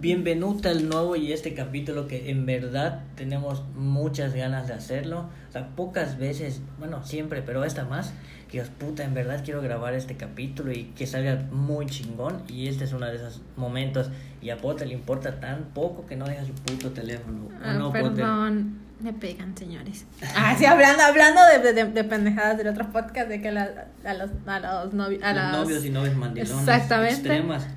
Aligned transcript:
bienvenuta 0.00 0.70
al 0.70 0.88
nuevo 0.88 1.14
y 1.16 1.32
este 1.32 1.52
capítulo 1.54 2.08
que 2.08 2.30
en 2.30 2.46
verdad 2.46 3.00
tenemos 3.16 3.62
muchas 3.76 4.34
ganas 4.34 4.66
de 4.68 4.74
hacerlo. 4.74 5.28
O 5.48 5.52
sea, 5.52 5.68
pocas 5.76 6.18
veces, 6.18 6.60
bueno, 6.78 7.04
siempre, 7.04 7.42
pero 7.42 7.64
esta 7.64 7.84
más, 7.84 8.12
que 8.50 8.60
os 8.62 8.68
puta, 8.68 9.04
en 9.04 9.12
verdad 9.14 9.42
quiero 9.44 9.60
grabar 9.60 9.92
este 9.94 10.16
capítulo 10.16 10.72
y 10.72 10.84
que 10.96 11.06
salga 11.06 11.44
muy 11.52 11.86
chingón. 11.86 12.42
Y 12.48 12.68
este 12.68 12.84
es 12.84 12.92
uno 12.92 13.06
de 13.06 13.16
esos 13.16 13.42
momentos. 13.56 14.10
Y 14.40 14.50
a 14.50 14.56
Potter 14.56 14.88
le 14.88 14.94
importa 14.94 15.38
tan 15.38 15.64
poco 15.74 16.06
que 16.06 16.16
no 16.16 16.24
deja 16.26 16.44
su 16.46 16.52
puto 16.52 16.90
teléfono. 16.92 17.44
¿O 17.46 17.50
Ah, 17.62 17.74
no, 17.74 17.88
Potter? 17.92 18.14
perdón, 18.14 18.78
me 19.00 19.12
pegan, 19.12 19.54
señores. 19.56 20.06
Ah, 20.34 20.54
sí, 20.58 20.64
hablando, 20.64 21.02
hablando 21.02 21.40
de, 21.62 21.72
de, 21.74 21.84
de 21.84 22.04
pendejadas 22.04 22.56
del 22.56 22.68
otro 22.68 22.90
podcast, 22.90 23.28
de 23.28 23.42
que 23.42 23.52
la- 23.52 23.86
a 24.04 24.14
los, 24.14 24.30
a 24.46 24.60
los, 24.60 24.94
novi- 24.94 25.22
a 25.22 25.32
Los 25.34 25.52
novios 25.66 25.84
y 25.84 25.90
novias 25.90 26.16
mandilonas 26.16 26.60
Exactamente. 26.62 27.14
extremas. 27.16 27.66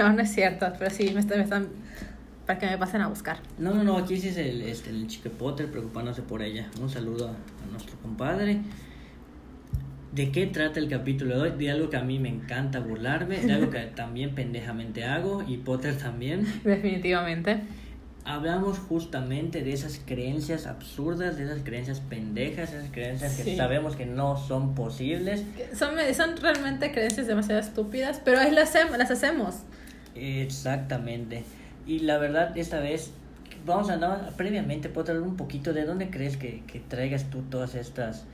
No, 0.00 0.10
no 0.14 0.22
es 0.22 0.32
cierto, 0.32 0.72
pero 0.78 0.90
sí, 0.90 1.12
me, 1.14 1.22
me 1.22 1.42
están... 1.42 1.68
Para 2.46 2.58
que 2.58 2.66
me 2.66 2.78
pasen 2.78 3.02
a 3.02 3.08
buscar. 3.08 3.36
No, 3.58 3.74
no, 3.74 3.84
no, 3.84 3.98
aquí 3.98 4.16
sí 4.16 4.28
es 4.28 4.38
el, 4.38 4.62
este, 4.62 4.88
el 4.88 5.06
chique 5.06 5.28
Potter 5.28 5.70
preocupándose 5.70 6.22
por 6.22 6.42
ella. 6.42 6.68
Un 6.80 6.88
saludo 6.88 7.28
a, 7.28 7.70
nuestro 7.70 7.96
compadre. 7.98 8.60
¿De 10.12 10.32
qué 10.32 10.46
trata 10.46 10.80
el 10.80 10.88
capítulo 10.88 11.36
de 11.36 11.42
hoy? 11.42 11.58
De 11.58 11.70
algo 11.70 11.90
que 11.90 11.98
a 11.98 12.02
mí 12.02 12.18
me 12.18 12.30
encanta 12.30 12.80
burlarme, 12.80 13.40
de 13.40 13.52
algo 13.52 13.70
que 13.70 13.78
también 13.94 14.34
pendejamente 14.34 15.04
hago 15.04 15.44
y 15.46 15.58
Potter 15.58 15.96
también. 15.98 16.44
Definitivamente. 16.64 17.60
Hablamos 18.24 18.78
justamente 18.78 19.62
de 19.62 19.72
esas 19.72 20.00
creencias 20.04 20.66
absurdas, 20.66 21.36
de 21.36 21.44
esas 21.44 21.62
creencias 21.62 22.00
pendejas, 22.00 22.72
esas 22.72 22.90
creencias 22.90 23.36
que 23.36 23.54
sabemos 23.54 23.96
que 23.96 24.06
no 24.06 24.36
son 24.36 24.74
posibles. 24.74 25.44
Son, 25.74 25.90
son 26.14 26.36
realmente 26.38 26.90
creencias 26.90 27.26
demasiado 27.26 27.60
estúpidas, 27.60 28.20
pero 28.24 28.40
ahí 28.40 28.50
las, 28.50 28.74
las 28.74 29.10
hacemos. 29.10 29.56
Exactamente. 30.14 31.44
Y 31.86 32.00
la 32.00 32.18
verdad, 32.18 32.56
esta 32.56 32.80
vez, 32.80 33.10
vamos 33.66 33.90
a 33.90 33.94
hablar 33.94 34.32
previamente, 34.36 34.88
Potter, 34.88 35.20
un 35.20 35.36
poquito 35.36 35.72
de 35.72 35.84
dónde 35.84 36.10
crees 36.10 36.36
que, 36.36 36.62
que 36.66 36.80
traigas 36.80 37.30
tú 37.30 37.42
todas 37.42 37.74
estas 37.74 38.24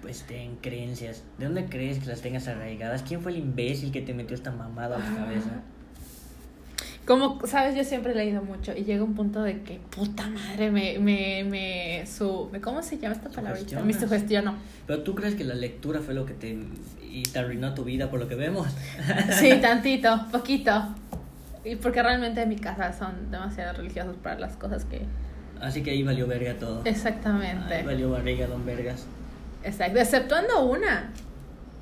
pues, 0.00 0.24
en 0.30 0.56
creencias. 0.56 1.22
¿De 1.38 1.46
dónde 1.46 1.66
crees 1.66 1.98
que 1.98 2.06
las 2.06 2.20
tengas 2.20 2.48
arraigadas? 2.48 3.02
¿Quién 3.02 3.20
fue 3.20 3.32
el 3.32 3.38
imbécil 3.38 3.92
que 3.92 4.00
te 4.00 4.14
metió 4.14 4.34
esta 4.36 4.50
mamada 4.50 4.96
a 4.96 4.98
la 4.98 5.16
cabeza? 5.16 5.62
Como, 7.04 7.44
sabes, 7.46 7.74
yo 7.74 7.82
siempre 7.82 8.12
he 8.12 8.14
leído 8.14 8.42
mucho 8.42 8.72
y 8.76 8.84
llega 8.84 9.02
un 9.02 9.14
punto 9.14 9.42
de 9.42 9.62
que, 9.62 9.80
puta 9.90 10.28
madre, 10.28 10.70
me, 10.70 11.00
me, 11.00 11.42
me, 11.42 12.06
su, 12.06 12.48
me- 12.52 12.60
¿cómo 12.60 12.80
se 12.80 12.96
llama 12.98 13.16
esta 13.16 13.28
palabrita? 13.28 13.82
Me 13.82 13.92
sugestiono. 13.92 14.54
Pero 14.86 15.02
tú 15.02 15.16
crees 15.16 15.34
que 15.34 15.42
la 15.42 15.54
lectura 15.54 16.00
fue 16.00 16.14
lo 16.14 16.24
que 16.24 16.34
te, 16.34 16.56
y 17.10 17.24
te 17.24 17.38
arruinó 17.40 17.74
tu 17.74 17.82
vida 17.82 18.08
por 18.08 18.20
lo 18.20 18.28
que 18.28 18.36
vemos. 18.36 18.68
Sí, 19.32 19.50
tantito, 19.60 20.26
poquito. 20.30 20.94
Y 21.64 21.76
porque 21.76 22.02
realmente 22.02 22.42
en 22.42 22.48
mi 22.48 22.56
casa 22.56 22.92
son 22.92 23.30
demasiado 23.30 23.74
religiosos 23.74 24.16
para 24.16 24.38
las 24.38 24.56
cosas 24.56 24.84
que... 24.84 25.02
Así 25.60 25.82
que 25.82 25.92
ahí 25.92 26.02
valió 26.02 26.26
verga 26.26 26.54
todo. 26.58 26.82
Exactamente. 26.84 27.72
Ahí 27.74 27.84
valió 27.84 28.10
barriga, 28.10 28.46
don 28.48 28.66
Vergas. 28.66 29.06
Exacto, 29.62 29.98
exceptuando 30.00 30.64
una. 30.64 31.12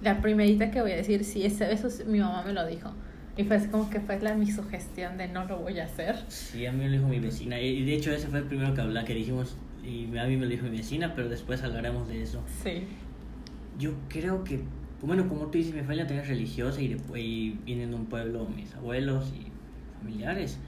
La 0.03 0.21
primerita 0.21 0.71
que 0.71 0.83
voy 0.83 0.93
a 0.93 0.97
decir, 0.97 1.25
sí, 1.25 1.45
ese- 1.47 1.73
eso 1.73 1.89
mi 2.07 2.21
mamá 2.21 2.43
me 2.45 2.53
lo 2.53 2.67
dijo. 2.67 2.91
Y 3.39 3.45
fue 3.45 3.57
así 3.57 3.69
como 3.69 3.89
que 3.89 4.01
fue 4.01 4.19
la 4.21 4.35
mi 4.35 4.51
sugestión 4.51 5.17
de 5.17 5.29
no 5.29 5.47
lo 5.47 5.59
voy 5.61 5.79
a 5.81 5.85
hacer. 5.87 6.17
Sí, 6.29 6.67
a 6.67 6.73
mí 6.73 6.79
me 6.79 6.87
lo 6.87 6.93
dijo 6.93 7.09
mi 7.09 7.21
vecina. 7.21 7.59
Y 7.59 7.85
de 7.87 7.95
hecho 7.95 8.13
ese 8.13 8.27
fue 8.29 8.41
el 8.41 8.45
primero 8.45 8.75
que 8.75 8.83
hablaba, 8.83 9.07
que 9.07 9.15
dijimos, 9.15 9.57
y 9.83 10.05
a 10.19 10.25
mí 10.27 10.37
me 10.37 10.45
lo 10.45 10.51
dijo 10.51 10.65
mi 10.65 10.77
vecina, 10.77 11.15
pero 11.15 11.31
después 11.31 11.63
hablaremos 11.63 12.07
de 12.09 12.23
eso. 12.23 12.43
Sí. 12.63 12.87
Yo 13.79 13.93
creo 14.11 14.45
que, 14.45 14.61
bueno, 15.01 15.27
como 15.27 15.47
tú 15.47 15.57
dices, 15.57 15.75
mi 15.75 15.81
familia 15.81 16.07
también 16.07 16.25
es 16.25 16.29
religiosa 16.29 16.83
y, 16.83 16.89
después, 16.89 17.23
y 17.23 17.59
vienen 17.65 17.91
de 17.91 17.97
un 17.97 18.07
pueblo 18.07 18.47
mis 18.47 18.75
abuelos 18.75 19.33
y 19.35 19.50
familiares. 20.01 20.59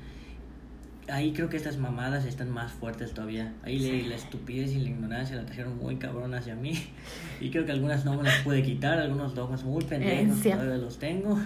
Ahí 1.08 1.32
creo 1.32 1.48
que 1.48 1.56
estas 1.56 1.78
mamadas 1.78 2.24
están 2.26 2.50
más 2.50 2.70
fuertes 2.72 3.12
todavía. 3.12 3.52
Ahí 3.64 3.78
le- 3.80 4.04
la 4.08 4.14
estupidez 4.14 4.72
y 4.72 4.78
la 4.78 4.88
ignorancia 4.90 5.34
la 5.36 5.44
trajeron 5.44 5.76
muy 5.76 5.96
cabrón 5.96 6.32
hacia 6.34 6.54
mí. 6.54 6.74
Y 7.40 7.50
creo 7.50 7.66
que 7.66 7.72
algunas 7.72 8.04
no 8.04 8.14
me 8.16 8.22
las 8.22 8.38
pude 8.42 8.62
quitar, 8.62 9.00
algunos 9.00 9.34
dogmas 9.34 9.64
muy 9.64 9.82
pendejos 9.84 10.14
Herencia. 10.22 10.54
todavía 10.56 10.76
los 10.78 10.98
tengo. 10.98 11.40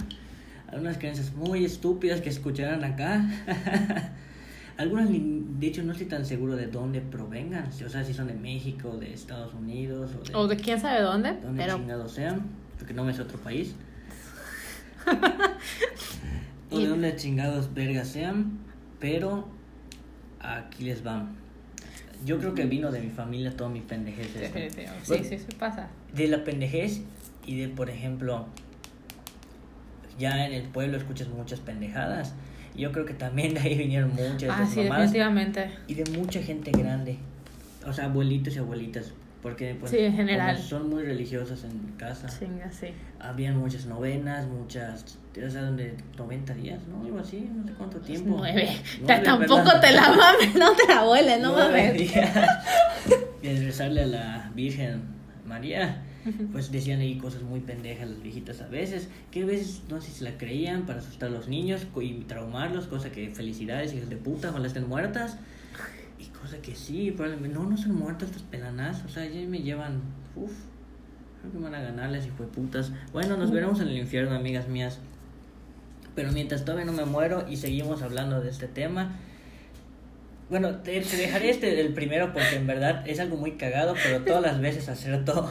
Algunas 0.68 0.98
creencias 0.98 1.32
muy 1.32 1.64
estúpidas 1.64 2.20
que 2.20 2.28
escucharán 2.28 2.84
acá. 2.84 3.24
Algunas, 4.76 5.08
de 5.10 5.66
hecho, 5.66 5.82
no 5.84 5.92
estoy 5.92 6.06
tan 6.06 6.26
seguro 6.26 6.54
de 6.54 6.66
dónde 6.66 7.00
provengan. 7.00 7.66
O 7.68 7.88
sea, 7.88 8.04
si 8.04 8.12
son 8.12 8.26
de 8.26 8.34
México, 8.34 8.98
de 8.98 9.14
Estados 9.14 9.54
Unidos 9.54 10.10
o 10.14 10.22
de, 10.22 10.34
O 10.34 10.46
de 10.48 10.56
quién 10.56 10.78
sabe 10.78 11.00
dónde, 11.00 11.32
donde 11.40 11.62
pero... 11.64 11.78
chingados 11.78 12.12
sean, 12.12 12.42
porque 12.78 12.92
no 12.92 13.04
me 13.04 13.12
es 13.12 13.18
otro 13.20 13.38
país. 13.38 13.74
de 16.82 16.88
donde 16.88 17.16
chingados 17.16 17.72
vergas 17.74 18.08
sean, 18.08 18.58
pero 19.00 19.48
aquí 20.40 20.84
les 20.84 21.06
va. 21.06 21.26
Yo 22.24 22.38
creo 22.38 22.54
que 22.54 22.64
vino 22.64 22.90
de 22.90 23.00
mi 23.00 23.10
familia 23.10 23.54
toda 23.56 23.68
mi 23.70 23.80
pendejez. 23.80 24.28
Sí, 24.32 24.86
Bueno, 25.08 25.24
sí, 25.24 25.38
sí 25.38 25.46
pasa. 25.58 25.88
De 26.14 26.26
la 26.28 26.44
pendejez 26.44 27.02
y 27.46 27.58
de, 27.58 27.68
por 27.68 27.90
ejemplo, 27.90 28.46
ya 30.18 30.46
en 30.46 30.52
el 30.52 30.62
pueblo 30.68 30.96
escuchas 30.96 31.28
muchas 31.28 31.60
pendejadas. 31.60 32.34
Yo 32.74 32.92
creo 32.92 33.04
que 33.06 33.14
también 33.14 33.54
de 33.54 33.60
ahí 33.60 33.76
vinieron 33.76 34.10
muchas 34.14 34.40
de 34.40 34.50
Ah, 34.50 34.66
sí, 34.66 34.80
mamadas. 34.80 35.12
definitivamente. 35.12 35.70
Y 35.88 35.94
de 35.94 36.10
mucha 36.18 36.42
gente 36.42 36.70
grande. 36.72 37.18
O 37.86 37.92
sea, 37.92 38.06
abuelitos 38.06 38.56
y 38.56 38.58
abuelitas. 38.58 39.12
Porque 39.46 39.76
pues, 39.78 39.92
Sí, 39.92 39.98
en 39.98 40.12
general. 40.12 40.56
como 40.56 40.68
son 40.68 40.90
muy 40.90 41.04
religiosos 41.04 41.62
en 41.62 41.92
casa. 41.96 42.28
Sí. 42.28 42.46
Habían 43.20 43.56
muchas 43.56 43.86
novenas, 43.86 44.44
muchas, 44.48 45.18
o 45.36 45.50
sea, 45.50 45.62
donde 45.62 45.94
90 46.18 46.52
días, 46.54 46.80
¿no? 46.88 47.04
Algo 47.04 47.20
así, 47.20 47.48
no 47.54 47.64
sé 47.64 47.72
cuánto 47.74 47.98
tiempo. 48.00 48.34
Nueve. 48.38 48.68
Nueve, 49.02 49.22
Tampoco 49.24 49.54
¿verdad? 49.58 49.80
te 49.80 49.92
la 49.92 50.08
mames, 50.08 50.54
no 50.56 50.72
te 50.72 50.88
la 50.92 51.04
vueles, 51.04 51.40
no 51.40 51.52
mames. 51.52 52.12
Y 53.40 53.48
al 53.48 53.64
rezarle 53.64 54.02
a 54.02 54.06
la 54.06 54.50
Virgen 54.56 55.02
María, 55.46 56.02
pues 56.50 56.72
decían 56.72 56.98
ahí 56.98 57.16
cosas 57.16 57.42
muy 57.42 57.60
pendejas 57.60 58.10
las 58.10 58.20
viejitas 58.20 58.60
a 58.62 58.66
veces, 58.66 59.06
que 59.30 59.44
a 59.44 59.46
veces 59.46 59.82
no 59.88 60.00
sé 60.00 60.08
si 60.08 60.18
se 60.18 60.24
la 60.24 60.36
creían 60.38 60.86
para 60.86 60.98
asustar 60.98 61.28
a 61.28 61.32
los 61.32 61.46
niños 61.46 61.86
y 62.00 62.14
traumarlos, 62.24 62.88
cosa 62.88 63.12
que 63.12 63.30
felicidades, 63.30 63.94
hijos 63.94 64.08
de 64.08 64.16
puta, 64.16 64.50
ojalá 64.50 64.66
estén 64.66 64.88
muertas. 64.88 65.38
Y 66.18 66.24
cosa 66.26 66.58
que 66.62 66.74
sí, 66.74 67.10
probablemente, 67.12 67.56
no, 67.56 67.64
no 67.64 67.76
son 67.76 67.94
muertas 67.94 68.30
estas 68.30 68.42
pelanas, 68.44 69.04
o 69.04 69.08
sea, 69.08 69.24
ya 69.26 69.46
me 69.48 69.60
llevan, 69.60 70.00
uff, 70.34 70.52
creo 71.40 71.52
que 71.52 71.58
van 71.58 71.74
a 71.74 71.80
ganarles, 71.80 72.26
hijo 72.26 72.42
de 72.42 72.48
putas. 72.48 72.90
Bueno, 73.12 73.36
nos 73.36 73.50
veremos 73.50 73.80
en 73.80 73.88
el 73.88 73.98
infierno, 73.98 74.34
amigas 74.34 74.68
mías. 74.68 74.98
Pero 76.14 76.32
mientras 76.32 76.64
todavía 76.64 76.86
no 76.86 76.92
me 76.92 77.04
muero 77.04 77.46
y 77.48 77.56
seguimos 77.56 78.00
hablando 78.00 78.40
de 78.40 78.48
este 78.48 78.66
tema, 78.68 79.16
bueno, 80.48 80.76
te, 80.76 81.00
te 81.00 81.16
dejaré 81.16 81.50
este 81.50 81.78
el 81.80 81.92
primero 81.92 82.32
porque 82.32 82.56
en 82.56 82.66
verdad 82.66 83.06
es 83.06 83.20
algo 83.20 83.36
muy 83.36 83.52
cagado, 83.52 83.94
pero 84.02 84.22
todas 84.24 84.40
las 84.40 84.60
veces 84.60 84.88
acertó 84.88 85.50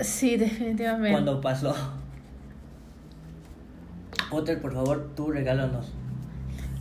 Sí, 0.00 0.36
definitivamente. 0.36 1.12
cuando 1.12 1.40
pasó. 1.40 1.74
Potter, 4.30 4.60
por 4.60 4.74
favor, 4.74 5.12
tú 5.14 5.30
regálanos 5.30 5.92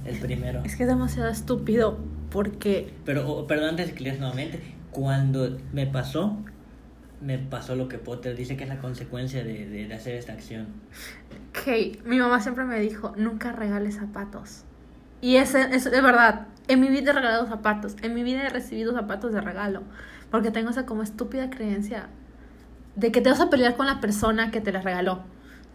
el 0.06 0.18
primero. 0.20 0.62
Es 0.66 0.76
que 0.76 0.84
es 0.84 0.90
demasiado 0.90 1.30
estúpido 1.30 2.00
porque 2.36 2.94
Pero, 3.06 3.26
oh, 3.30 3.48
perdón, 3.48 3.70
antes 3.70 3.94
que 3.94 4.04
leas 4.04 4.20
nuevamente, 4.20 4.60
cuando 4.92 5.58
me 5.72 5.88
pasó, 5.88 6.38
me 7.22 7.38
pasó 7.38 7.76
lo 7.78 7.88
que 7.88 7.98
Potter 7.98 8.36
dice 8.36 8.58
que 8.58 8.64
es 8.64 8.70
la 8.70 8.80
consecuencia 8.80 9.42
de, 9.42 9.68
de, 9.70 9.88
de 9.88 9.94
hacer 9.94 10.16
esta 10.16 10.34
acción. 10.34 10.68
que 11.54 12.02
mi 12.06 12.20
mamá 12.20 12.42
siempre 12.42 12.66
me 12.66 12.80
dijo, 12.82 13.14
nunca 13.18 13.54
regales 13.54 13.96
zapatos. 13.96 14.66
Y 15.22 15.38
ese 15.38 15.62
es 15.76 15.86
de 15.90 16.02
verdad. 16.02 16.48
En 16.68 16.82
mi 16.82 16.90
vida 16.90 17.12
he 17.12 17.14
regalado 17.14 17.48
zapatos. 17.48 17.96
En 18.02 18.14
mi 18.14 18.24
vida 18.24 18.44
he 18.44 18.50
recibido 18.50 18.94
zapatos 18.94 19.32
de 19.34 19.42
regalo. 19.42 19.84
Porque 20.30 20.52
tengo 20.52 20.72
esa 20.72 20.86
como 20.86 21.04
estúpida 21.04 21.50
creencia 21.50 22.10
de 22.96 23.12
que 23.12 23.22
te 23.22 23.30
vas 23.30 23.40
a 23.42 23.50
pelear 23.50 23.76
con 23.78 23.86
la 23.88 24.02
persona 24.02 24.52
que 24.52 24.62
te 24.62 24.72
las 24.72 24.84
regaló. 24.84 25.24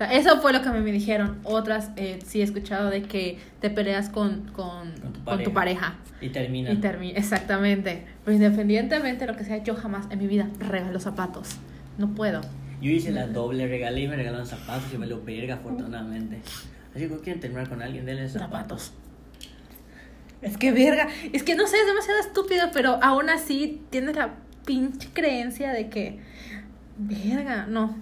Sea, 0.00 0.14
eso 0.14 0.40
fue 0.40 0.54
lo 0.54 0.62
que 0.62 0.70
me 0.70 0.80
dijeron. 0.92 1.40
Otras 1.44 1.90
eh, 1.96 2.20
sí 2.24 2.40
he 2.40 2.42
escuchado 2.42 2.88
de 2.88 3.02
que 3.02 3.36
te 3.60 3.68
peleas 3.68 4.08
con, 4.08 4.46
con, 4.46 4.92
Con 4.92 5.12
tu 5.12 5.24
con 5.24 5.42
tu 5.42 5.52
pareja. 5.52 5.98
Y 6.22 6.30
termina. 6.30 6.72
Y 6.72 6.76
termina, 6.76 7.18
exactamente. 7.18 8.06
Pero 8.24 8.34
independientemente 8.34 9.26
de 9.26 9.32
lo 9.32 9.36
que 9.36 9.44
sea, 9.44 9.62
yo 9.62 9.74
jamás 9.74 10.06
en 10.10 10.18
mi 10.20 10.26
vida 10.26 10.48
regalo 10.58 10.98
zapatos. 11.00 11.58
No 11.98 12.14
puedo. 12.14 12.40
Yo 12.80 12.90
hice 12.90 13.10
la 13.10 13.26
doble, 13.26 13.66
regalé 13.66 14.00
y 14.00 14.08
me 14.08 14.16
regalaron 14.16 14.46
zapatos 14.46 14.90
y 14.90 14.96
me 14.96 15.06
lo 15.06 15.22
verga 15.22 15.56
afortunadamente. 15.56 16.40
Así 16.94 17.06
que 17.06 17.18
quieren 17.18 17.40
terminar 17.40 17.68
con 17.68 17.82
alguien, 17.82 18.06
denle 18.06 18.26
zapatos. 18.26 18.94
Es 20.40 20.56
que 20.56 20.72
verga, 20.72 21.08
es 21.34 21.42
que 21.42 21.54
no 21.54 21.66
sé, 21.66 21.76
es 21.76 21.86
demasiado 21.86 22.20
estúpido, 22.20 22.70
pero 22.72 22.98
aún 23.02 23.28
así 23.28 23.82
tienes 23.90 24.16
la 24.16 24.36
pinche 24.64 25.10
creencia 25.12 25.72
de 25.72 25.90
que, 25.90 26.20
verga, 26.96 27.66
no, 27.66 27.98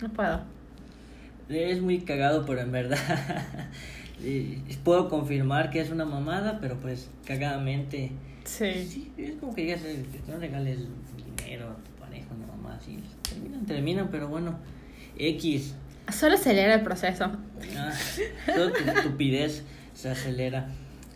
no 0.00 0.08
puedo. 0.08 0.53
Es 1.48 1.80
muy 1.80 2.00
cagado, 2.00 2.46
pero 2.46 2.60
en 2.60 2.72
verdad 2.72 2.98
puedo 4.84 5.08
confirmar 5.08 5.70
que 5.70 5.80
es 5.80 5.90
una 5.90 6.04
mamada, 6.04 6.58
pero 6.60 6.76
pues 6.78 7.10
cagadamente. 7.26 8.12
Sí. 8.44 8.86
Sí, 8.86 9.12
es 9.16 9.32
como 9.36 9.54
que 9.54 9.62
digas, 9.62 9.80
no 10.28 10.38
regales 10.38 10.80
dinero 11.16 11.70
a 11.70 11.76
tu 11.76 11.90
pareja, 12.00 12.26
una 12.34 12.46
mamá 12.46 12.76
así. 12.76 12.98
Terminan, 13.28 13.66
terminan, 13.66 14.08
pero 14.10 14.28
bueno. 14.28 14.58
X. 15.18 15.74
Solo 16.12 16.34
acelera 16.34 16.74
el 16.74 16.82
proceso. 16.82 17.30
Ah, 17.76 17.92
toda 18.54 18.72
tu 18.72 18.90
estupidez 18.90 19.64
se 19.94 20.10
acelera. 20.10 20.68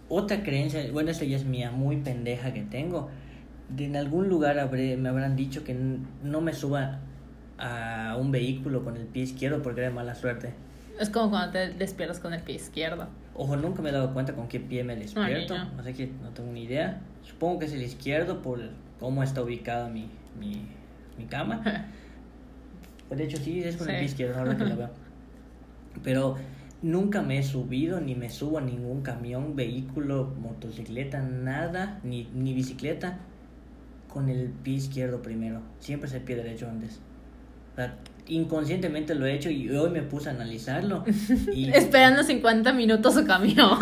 otra 0.08 0.42
creencia, 0.42 0.90
bueno, 0.92 1.10
esta 1.10 1.24
ya 1.24 1.36
es 1.36 1.44
mía, 1.44 1.70
muy 1.70 1.96
pendeja 1.96 2.52
que 2.52 2.62
tengo. 2.62 3.10
De 3.68 3.84
en 3.84 3.96
algún 3.96 4.28
lugar 4.28 4.58
habré, 4.58 4.96
me 4.96 5.10
habrán 5.10 5.36
dicho 5.36 5.64
que 5.64 5.76
no 6.22 6.40
me 6.40 6.54
suba 6.54 7.00
a 7.58 8.16
un 8.18 8.30
vehículo 8.30 8.84
con 8.84 8.96
el 8.96 9.06
pie 9.06 9.24
izquierdo 9.24 9.62
porque 9.62 9.80
era 9.80 9.90
de 9.90 9.94
mala 9.94 10.14
suerte. 10.14 10.54
Es 10.98 11.10
como 11.10 11.30
cuando 11.30 11.52
te 11.52 11.70
despiertas 11.74 12.18
con 12.18 12.34
el 12.34 12.42
pie 12.42 12.56
izquierdo. 12.56 13.08
Ojo, 13.34 13.56
nunca 13.56 13.82
me 13.82 13.90
he 13.90 13.92
dado 13.92 14.12
cuenta 14.12 14.34
con 14.34 14.48
qué 14.48 14.58
pie 14.58 14.82
me 14.82 14.96
despierto. 14.96 15.56
No. 15.56 15.70
No 15.76 15.82
sé 15.84 15.94
qué, 15.94 16.10
no 16.22 16.30
tengo 16.30 16.52
ni 16.52 16.64
idea. 16.64 17.00
Supongo 17.22 17.60
que 17.60 17.66
es 17.66 17.72
el 17.72 17.82
izquierdo 17.82 18.42
por 18.42 18.60
cómo 18.98 19.22
está 19.22 19.42
ubicada 19.42 19.88
mi, 19.88 20.10
mi, 20.38 20.66
mi 21.16 21.26
cama. 21.26 21.62
De 23.10 23.24
hecho 23.24 23.38
sí, 23.38 23.62
es 23.62 23.76
con 23.76 23.88
el 23.88 23.96
pie 23.96 24.04
izquierdo, 24.04 24.38
ahora 24.38 24.56
que 24.56 24.64
lo 24.64 24.76
veo. 24.76 24.90
Pero 26.02 26.36
nunca 26.82 27.22
me 27.22 27.38
he 27.38 27.42
subido 27.42 28.00
ni 28.00 28.14
me 28.14 28.28
subo 28.28 28.58
a 28.58 28.60
ningún 28.60 29.02
camión, 29.02 29.56
vehículo, 29.56 30.34
motocicleta, 30.40 31.22
nada, 31.22 32.00
ni, 32.02 32.28
ni 32.34 32.54
bicicleta 32.54 33.18
con 34.08 34.28
el 34.28 34.48
pie 34.48 34.74
izquierdo 34.74 35.22
primero. 35.22 35.60
Siempre 35.78 36.08
es 36.08 36.14
el 36.14 36.22
pie 36.22 36.36
derecho 36.36 36.68
antes. 36.68 37.00
Sea, 37.78 37.94
inconscientemente 38.26 39.14
lo 39.14 39.24
he 39.24 39.34
hecho 39.34 39.50
y 39.50 39.70
hoy 39.70 39.90
me 39.90 40.02
puse 40.02 40.28
a 40.28 40.32
analizarlo. 40.32 41.04
Y, 41.52 41.70
Esperando 41.70 42.24
50 42.24 42.72
minutos 42.72 43.14
su 43.14 43.24
camión. 43.24 43.78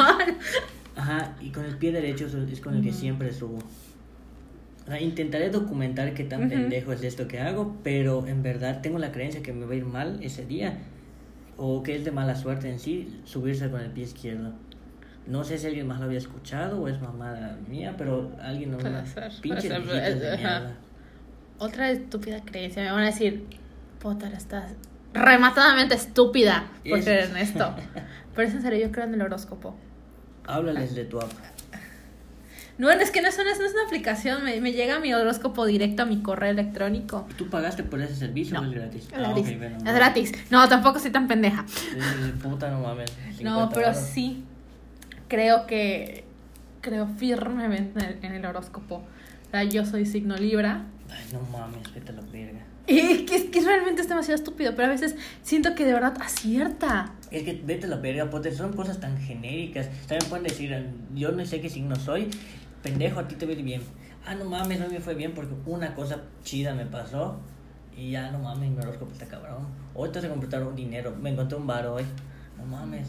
Ajá, 0.94 1.34
y 1.40 1.48
con 1.48 1.64
el 1.64 1.76
pie 1.78 1.92
derecho 1.92 2.26
es 2.26 2.60
con 2.60 2.74
el 2.74 2.82
que 2.82 2.92
siempre 2.92 3.32
subo. 3.32 3.56
O 3.56 4.88
sea, 4.88 5.00
intentaré 5.00 5.48
documentar 5.48 6.12
qué 6.12 6.24
tan 6.24 6.42
Ujú. 6.42 6.50
pendejo 6.50 6.92
es 6.92 7.02
esto 7.02 7.26
que 7.26 7.40
hago, 7.40 7.76
pero 7.82 8.26
en 8.26 8.42
verdad 8.42 8.82
tengo 8.82 8.98
la 8.98 9.12
creencia 9.12 9.42
que 9.42 9.54
me 9.54 9.64
va 9.64 9.72
a 9.72 9.76
ir 9.76 9.86
mal 9.86 10.18
ese 10.20 10.44
día. 10.44 10.76
O 11.56 11.82
que 11.82 11.96
es 11.96 12.04
de 12.04 12.10
mala 12.10 12.36
suerte 12.36 12.70
en 12.70 12.78
sí 12.78 13.20
subirse 13.24 13.70
con 13.70 13.80
el 13.80 13.90
pie 13.90 14.04
izquierdo. 14.04 14.52
No 15.26 15.42
sé 15.42 15.56
si 15.56 15.66
alguien 15.66 15.86
más 15.86 16.00
lo 16.00 16.04
había 16.04 16.18
escuchado 16.18 16.82
o 16.82 16.88
es 16.88 17.00
mamada 17.00 17.58
mía, 17.66 17.94
pero 17.96 18.30
alguien 18.42 18.72
no 18.72 18.78
ser, 18.78 19.32
pinche 19.40 19.68
ser, 19.68 19.82
de 19.82 20.36
mierda. 20.36 20.76
Otra 21.58 21.90
estúpida 21.90 22.42
creencia. 22.44 22.82
Me 22.82 22.90
van 22.90 23.02
a 23.04 23.06
decir, 23.06 23.46
Potter, 24.06 24.32
estás 24.34 24.70
rematadamente 25.14 25.96
estúpida 25.96 26.68
por 26.88 27.02
creer 27.02 27.30
en 27.30 27.38
esto. 27.38 27.74
Pero 28.36 28.46
es 28.48 28.54
en 28.54 28.62
serio, 28.62 28.86
yo 28.86 28.92
creo 28.92 29.04
en 29.06 29.14
el 29.14 29.22
horóscopo. 29.22 29.74
Háblales 30.46 30.94
de 30.94 31.04
tu 31.06 31.18
app. 31.18 31.32
No, 32.78 32.88
es 32.88 33.10
que 33.10 33.20
no 33.20 33.26
es 33.26 33.34
una, 33.36 33.52
no 33.52 33.64
es 33.66 33.72
una 33.72 33.82
aplicación. 33.84 34.44
Me, 34.44 34.60
me 34.60 34.70
llega 34.70 35.00
mi 35.00 35.12
horóscopo 35.12 35.66
directo 35.66 36.04
a 36.04 36.06
mi 36.06 36.22
correo 36.22 36.52
electrónico. 36.52 37.26
¿Tú 37.36 37.50
pagaste 37.50 37.82
por 37.82 38.00
ese 38.00 38.14
servicio 38.14 38.54
No, 38.60 38.68
o 38.68 38.70
es 38.70 38.76
gratis? 38.78 39.02
Es 39.08 39.12
Ah, 39.12 39.18
gratis. 39.18 39.48
ok, 39.48 39.58
bueno, 39.58 39.76
es 39.78 39.82
no. 39.82 39.92
gratis. 39.92 40.32
No, 40.52 40.68
tampoco 40.68 41.00
soy 41.00 41.10
tan 41.10 41.26
pendeja. 41.26 41.64
Puta, 42.40 42.70
no 42.70 42.78
mames. 42.82 43.10
No, 43.42 43.68
50 43.70 43.74
pero 43.74 43.92
sí. 43.92 44.44
Creo 45.26 45.66
que. 45.66 46.24
Creo 46.80 47.08
firmemente 47.08 47.98
en 47.98 48.04
el, 48.06 48.18
en 48.24 48.32
el 48.34 48.46
horóscopo. 48.46 48.96
O 48.98 49.50
sea, 49.50 49.64
yo 49.64 49.84
soy 49.84 50.06
signo 50.06 50.36
Libra. 50.36 50.84
Ay, 51.10 51.24
no 51.32 51.40
mames, 51.58 51.92
vete 51.92 52.12
a 52.12 52.14
la 52.14 52.22
verga. 52.30 52.60
Y 52.86 52.98
es 53.00 53.22
que, 53.22 53.36
es 53.36 53.44
que 53.44 53.60
realmente 53.60 54.02
es 54.02 54.08
demasiado 54.08 54.36
estúpido, 54.36 54.74
pero 54.76 54.88
a 54.88 54.90
veces 54.90 55.16
siento 55.42 55.74
que 55.74 55.84
de 55.84 55.92
verdad 55.92 56.14
acierta. 56.20 57.12
Es 57.30 57.42
que 57.42 57.60
vete 57.64 57.86
a 57.86 57.88
la 57.88 57.96
verga, 57.96 58.30
Potter, 58.30 58.54
son 58.54 58.72
cosas 58.74 59.00
tan 59.00 59.18
genéricas. 59.18 59.88
También 60.06 60.28
pueden 60.28 60.44
decir, 60.44 60.90
yo 61.14 61.32
no 61.32 61.44
sé 61.44 61.60
qué 61.60 61.68
signo 61.68 61.96
soy, 61.96 62.30
pendejo, 62.82 63.18
a 63.18 63.26
ti 63.26 63.34
te 63.34 63.44
va 63.44 63.52
a 63.52 63.54
ir 63.56 63.64
bien. 63.64 63.82
Ah, 64.24 64.34
no 64.34 64.44
mames, 64.44 64.78
no 64.78 64.88
me 64.88 65.00
fue 65.00 65.14
bien 65.14 65.32
porque 65.34 65.54
una 65.66 65.94
cosa 65.94 66.22
chida 66.44 66.74
me 66.74 66.86
pasó 66.86 67.40
y 67.96 68.12
ya, 68.12 68.30
no 68.30 68.38
mames, 68.38 68.70
mi 68.70 68.78
horóscopo 68.78 69.12
está 69.12 69.26
cabrón. 69.26 69.66
Hoy 69.94 70.10
te 70.10 70.18
vas 70.18 70.26
a 70.26 70.28
completar 70.28 70.62
un 70.62 70.76
dinero, 70.76 71.14
me 71.20 71.30
encontré 71.30 71.58
un 71.58 71.66
bar 71.66 71.86
hoy, 71.86 72.04
no 72.56 72.64
mames. 72.66 73.08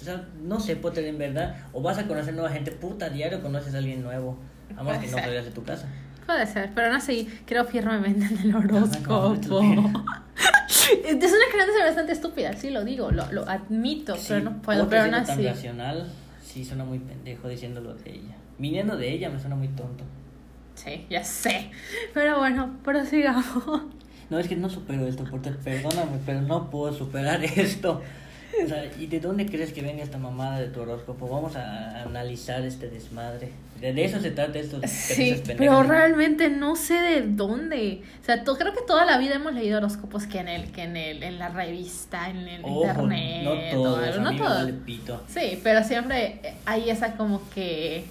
O 0.00 0.04
sea, 0.04 0.28
no 0.42 0.58
sé, 0.58 0.76
Potter, 0.76 1.04
en 1.04 1.18
verdad, 1.18 1.56
o 1.72 1.80
vas 1.80 1.98
a 1.98 2.06
conocer 2.06 2.34
nueva 2.34 2.50
gente, 2.50 2.72
puta, 2.72 3.08
diario 3.08 3.40
conoces 3.40 3.74
a 3.74 3.78
alguien 3.78 4.02
nuevo, 4.02 4.36
a 4.76 5.00
que 5.00 5.06
no 5.06 5.12
salgas 5.18 5.44
de 5.44 5.50
tu 5.52 5.62
casa. 5.62 5.88
Puede 6.26 6.46
ser, 6.46 6.70
pero 6.74 6.88
aún 6.88 6.96
así 6.96 7.28
creo 7.46 7.64
firmemente 7.64 8.26
en 8.26 8.38
el 8.38 8.50
no, 8.50 8.58
horóscopo. 8.58 9.62
no, 9.62 10.04
es 11.04 11.14
una 11.14 11.46
creencia 11.52 11.84
bastante 11.84 12.12
estúpida, 12.12 12.52
sí 12.54 12.70
lo 12.70 12.84
digo, 12.84 13.10
lo, 13.12 13.30
lo 13.32 13.48
admito, 13.48 14.16
pero 14.28 14.38
Sí, 14.40 14.44
no 14.44 14.60
puedo, 14.62 14.88
pero 14.88 15.16
así. 15.16 15.46
racional, 15.46 16.10
sí 16.44 16.64
suena 16.64 16.84
muy 16.84 16.98
pendejo 16.98 17.48
diciéndolo 17.48 17.94
de 17.94 18.10
ella. 18.10 18.36
Viniendo 18.58 18.96
de 18.96 19.12
ella 19.12 19.30
me 19.30 19.38
suena 19.38 19.54
muy 19.56 19.68
tonto. 19.68 20.04
Sí, 20.74 21.06
ya 21.08 21.22
sé. 21.24 21.70
Pero 22.12 22.38
bueno, 22.38 22.76
prosigamos. 22.82 23.82
No, 24.28 24.38
es 24.40 24.48
que 24.48 24.56
no 24.56 24.68
supero 24.68 25.06
esto, 25.06 25.24
Porter, 25.24 25.56
perdóname, 25.58 26.18
pero 26.26 26.42
no 26.42 26.68
puedo 26.68 26.92
superar 26.92 27.42
esto. 27.56 28.02
O 28.64 28.68
sea, 28.68 28.84
¿y 28.98 29.06
de 29.06 29.20
dónde 29.20 29.46
crees 29.46 29.72
que 29.72 29.82
venga 29.82 30.02
esta 30.02 30.18
mamada 30.18 30.60
de 30.60 30.68
tu 30.68 30.80
horóscopo? 30.80 31.28
Vamos 31.28 31.56
a 31.56 32.02
analizar 32.02 32.64
este 32.64 32.88
desmadre. 32.88 33.50
De, 33.80 34.04
eso 34.04 34.20
se 34.20 34.30
trata 34.30 34.58
esto. 34.58 34.80
Sí, 34.86 35.42
pero 35.58 35.82
realmente 35.82 36.48
no 36.48 36.76
sé 36.76 36.94
de 36.94 37.22
dónde. 37.26 38.02
O 38.22 38.24
sea, 38.24 38.42
to- 38.42 38.56
creo 38.56 38.72
que 38.72 38.80
toda 38.86 39.04
la 39.04 39.18
vida 39.18 39.34
hemos 39.34 39.52
leído 39.52 39.78
horóscopos 39.78 40.26
que 40.26 40.38
en 40.38 40.48
el, 40.48 40.72
que 40.72 40.84
en 40.84 40.96
el, 40.96 41.22
en 41.22 41.38
la 41.38 41.50
revista, 41.50 42.30
en 42.30 42.48
el 42.48 42.64
Ojo, 42.64 42.86
internet, 42.86 43.44
no 43.44 43.50
todos, 43.82 44.10
todo, 44.10 44.20
no 44.20 44.36
todos. 44.36 44.70
Sí, 45.28 45.60
pero 45.62 45.84
siempre 45.84 46.40
hay 46.64 46.88
esa 46.88 47.16
como 47.16 47.42
que 47.50 48.04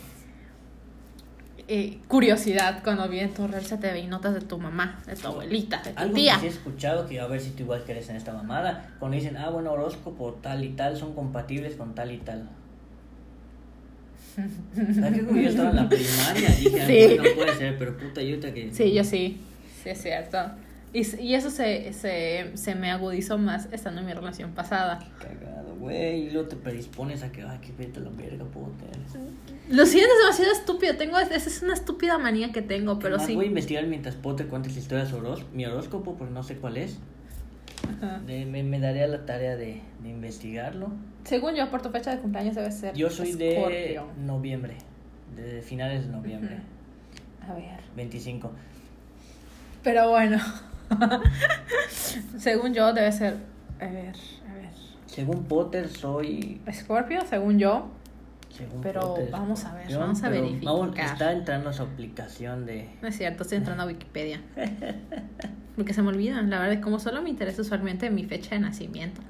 eh, 1.67 1.97
curiosidad 2.07 2.83
cuando 2.83 3.07
viene 3.09 3.29
tu 3.29 3.47
te 3.47 3.91
ve 3.91 3.99
y 3.99 4.07
notas 4.07 4.33
de 4.33 4.41
tu 4.41 4.57
mamá, 4.59 5.01
de 5.07 5.15
tu 5.15 5.27
abuelita, 5.27 5.81
de 5.83 5.91
tu 5.93 5.99
Algo 5.99 6.13
tía. 6.15 6.35
que 6.35 6.39
sí 6.41 6.45
he 6.47 6.49
escuchado, 6.49 7.07
que 7.07 7.19
a 7.19 7.27
ver 7.27 7.41
si 7.41 7.51
tú 7.51 7.63
igual 7.63 7.83
crees 7.85 8.07
en 8.09 8.15
esta 8.17 8.33
mamada, 8.33 8.93
cuando 8.99 9.17
dicen, 9.17 9.35
ah, 9.37 9.49
bueno, 9.49 9.71
horóscopo 9.71 10.33
tal 10.41 10.63
y 10.63 10.69
tal 10.69 10.95
son 10.97 11.13
compatibles 11.15 11.75
con 11.75 11.95
tal 11.95 12.11
y 12.11 12.17
tal. 12.17 12.47
¿Sabes 14.35 15.13
que 15.13 15.21
cuando 15.23 15.41
yo 15.41 15.49
estaba 15.49 15.69
en 15.69 15.75
la 15.77 15.89
primaria 15.89 16.49
dije, 16.49 16.81
"Ah, 16.81 16.87
Sí. 16.87 17.17
no 17.17 17.23
puede 17.35 17.55
ser, 17.57 17.77
pero 17.77 17.97
puta, 17.97 18.21
yo 18.21 18.35
otra 18.37 18.53
que... 18.53 18.69
Sí, 18.73 18.93
yo 18.93 19.03
sí, 19.03 19.39
sí 19.81 19.89
es 19.89 20.01
cierto. 20.01 20.37
Y, 20.95 21.21
y 21.21 21.33
eso 21.35 21.49
se, 21.49 21.91
se, 21.91 22.51
se 22.55 22.73
me 22.75 22.89
agudizó 22.89 23.37
más 23.37 23.67
estando 23.73 23.99
en 23.99 24.07
mi 24.07 24.13
relación 24.13 24.51
pasada. 24.51 24.99
Cagado, 25.19 25.75
güey, 25.77 26.27
y 26.27 26.29
luego 26.31 26.47
te 26.47 26.55
predispones 26.55 27.21
a 27.21 27.31
que, 27.33 27.41
ay, 27.43 27.57
que 27.59 27.73
vete 27.73 27.99
a 27.99 28.03
la 28.03 28.11
verga, 28.11 28.45
puta. 28.45 28.85
Lo 29.69 29.85
siento, 29.85 30.09
es 30.13 30.19
demasiado 30.23 30.51
estúpido. 30.53 30.95
Tengo, 30.95 31.19
esa 31.19 31.35
es 31.35 31.61
una 31.63 31.73
estúpida 31.73 32.17
manía 32.17 32.53
que 32.53 32.61
tengo, 32.61 32.97
pero 32.99 33.15
Además, 33.15 33.27
sí. 33.27 33.35
Voy 33.35 33.45
a 33.45 33.47
investigar 33.49 33.85
mientras 33.87 34.15
Potter 34.15 34.47
cuentes 34.47 34.73
la 34.73 34.79
historia 34.79 35.03
de 35.03 35.09
su 35.09 35.17
horos- 35.17 35.43
mi 35.53 35.65
horóscopo, 35.65 36.15
porque 36.15 36.33
no 36.33 36.43
sé 36.43 36.55
cuál 36.55 36.77
es. 36.77 36.97
Ajá. 37.97 38.19
De- 38.19 38.45
me, 38.45 38.63
me 38.63 38.79
daré 38.79 39.03
a 39.03 39.07
la 39.07 39.25
tarea 39.25 39.57
de, 39.57 39.81
de 40.01 40.09
investigarlo. 40.09 40.91
Según 41.25 41.55
yo, 41.55 41.69
por 41.69 41.81
tu 41.81 41.89
fecha 41.89 42.11
de 42.15 42.21
cumpleaños 42.21 42.55
debe 42.55 42.71
ser. 42.71 42.93
Yo 42.95 43.09
soy 43.09 43.33
de 43.33 43.99
noviembre, 44.25 44.75
de 45.35 45.61
finales 45.61 46.05
de 46.05 46.11
noviembre, 46.13 46.59
A 47.49 47.53
ver. 47.53 47.79
25. 47.97 48.49
Pero 49.83 50.09
bueno. 50.09 50.37
según 52.37 52.73
yo, 52.73 52.93
debe 52.93 53.11
ser. 53.11 53.37
A 53.79 53.85
ver, 53.85 54.15
a 54.49 54.53
ver. 54.53 54.69
Según 55.05 55.43
Potter 55.45 55.87
soy... 55.89 56.61
Scorpio, 56.71 57.21
según 57.25 57.59
yo. 57.59 57.87
Según 58.49 58.81
Pero 58.81 59.01
Potter, 59.01 59.29
vamos 59.31 59.65
a 59.65 59.73
ver, 59.73 59.97
vamos 59.97 60.23
a 60.23 60.29
verificar. 60.29 60.73
vamos- 60.73 60.97
está 60.97 61.31
entrando 61.33 61.69
a 61.69 61.73
su 61.73 61.83
aplicación 61.83 62.65
de... 62.65 62.89
No 63.01 63.07
es 63.09 63.17
cierto, 63.17 63.43
estoy 63.43 63.57
entrando 63.57 63.83
a 63.83 63.85
Wikipedia. 63.87 64.41
Porque 65.75 65.93
se 65.93 66.01
me 66.01 66.07
olvidan, 66.09 66.49
la 66.49 66.59
verdad, 66.59 66.81
como 66.81 66.99
solo 66.99 67.21
me 67.21 67.29
interesa 67.29 67.61
usualmente 67.61 68.09
mi 68.09 68.23
fecha 68.23 68.55
de 68.55 68.61
nacimiento. 68.61 69.21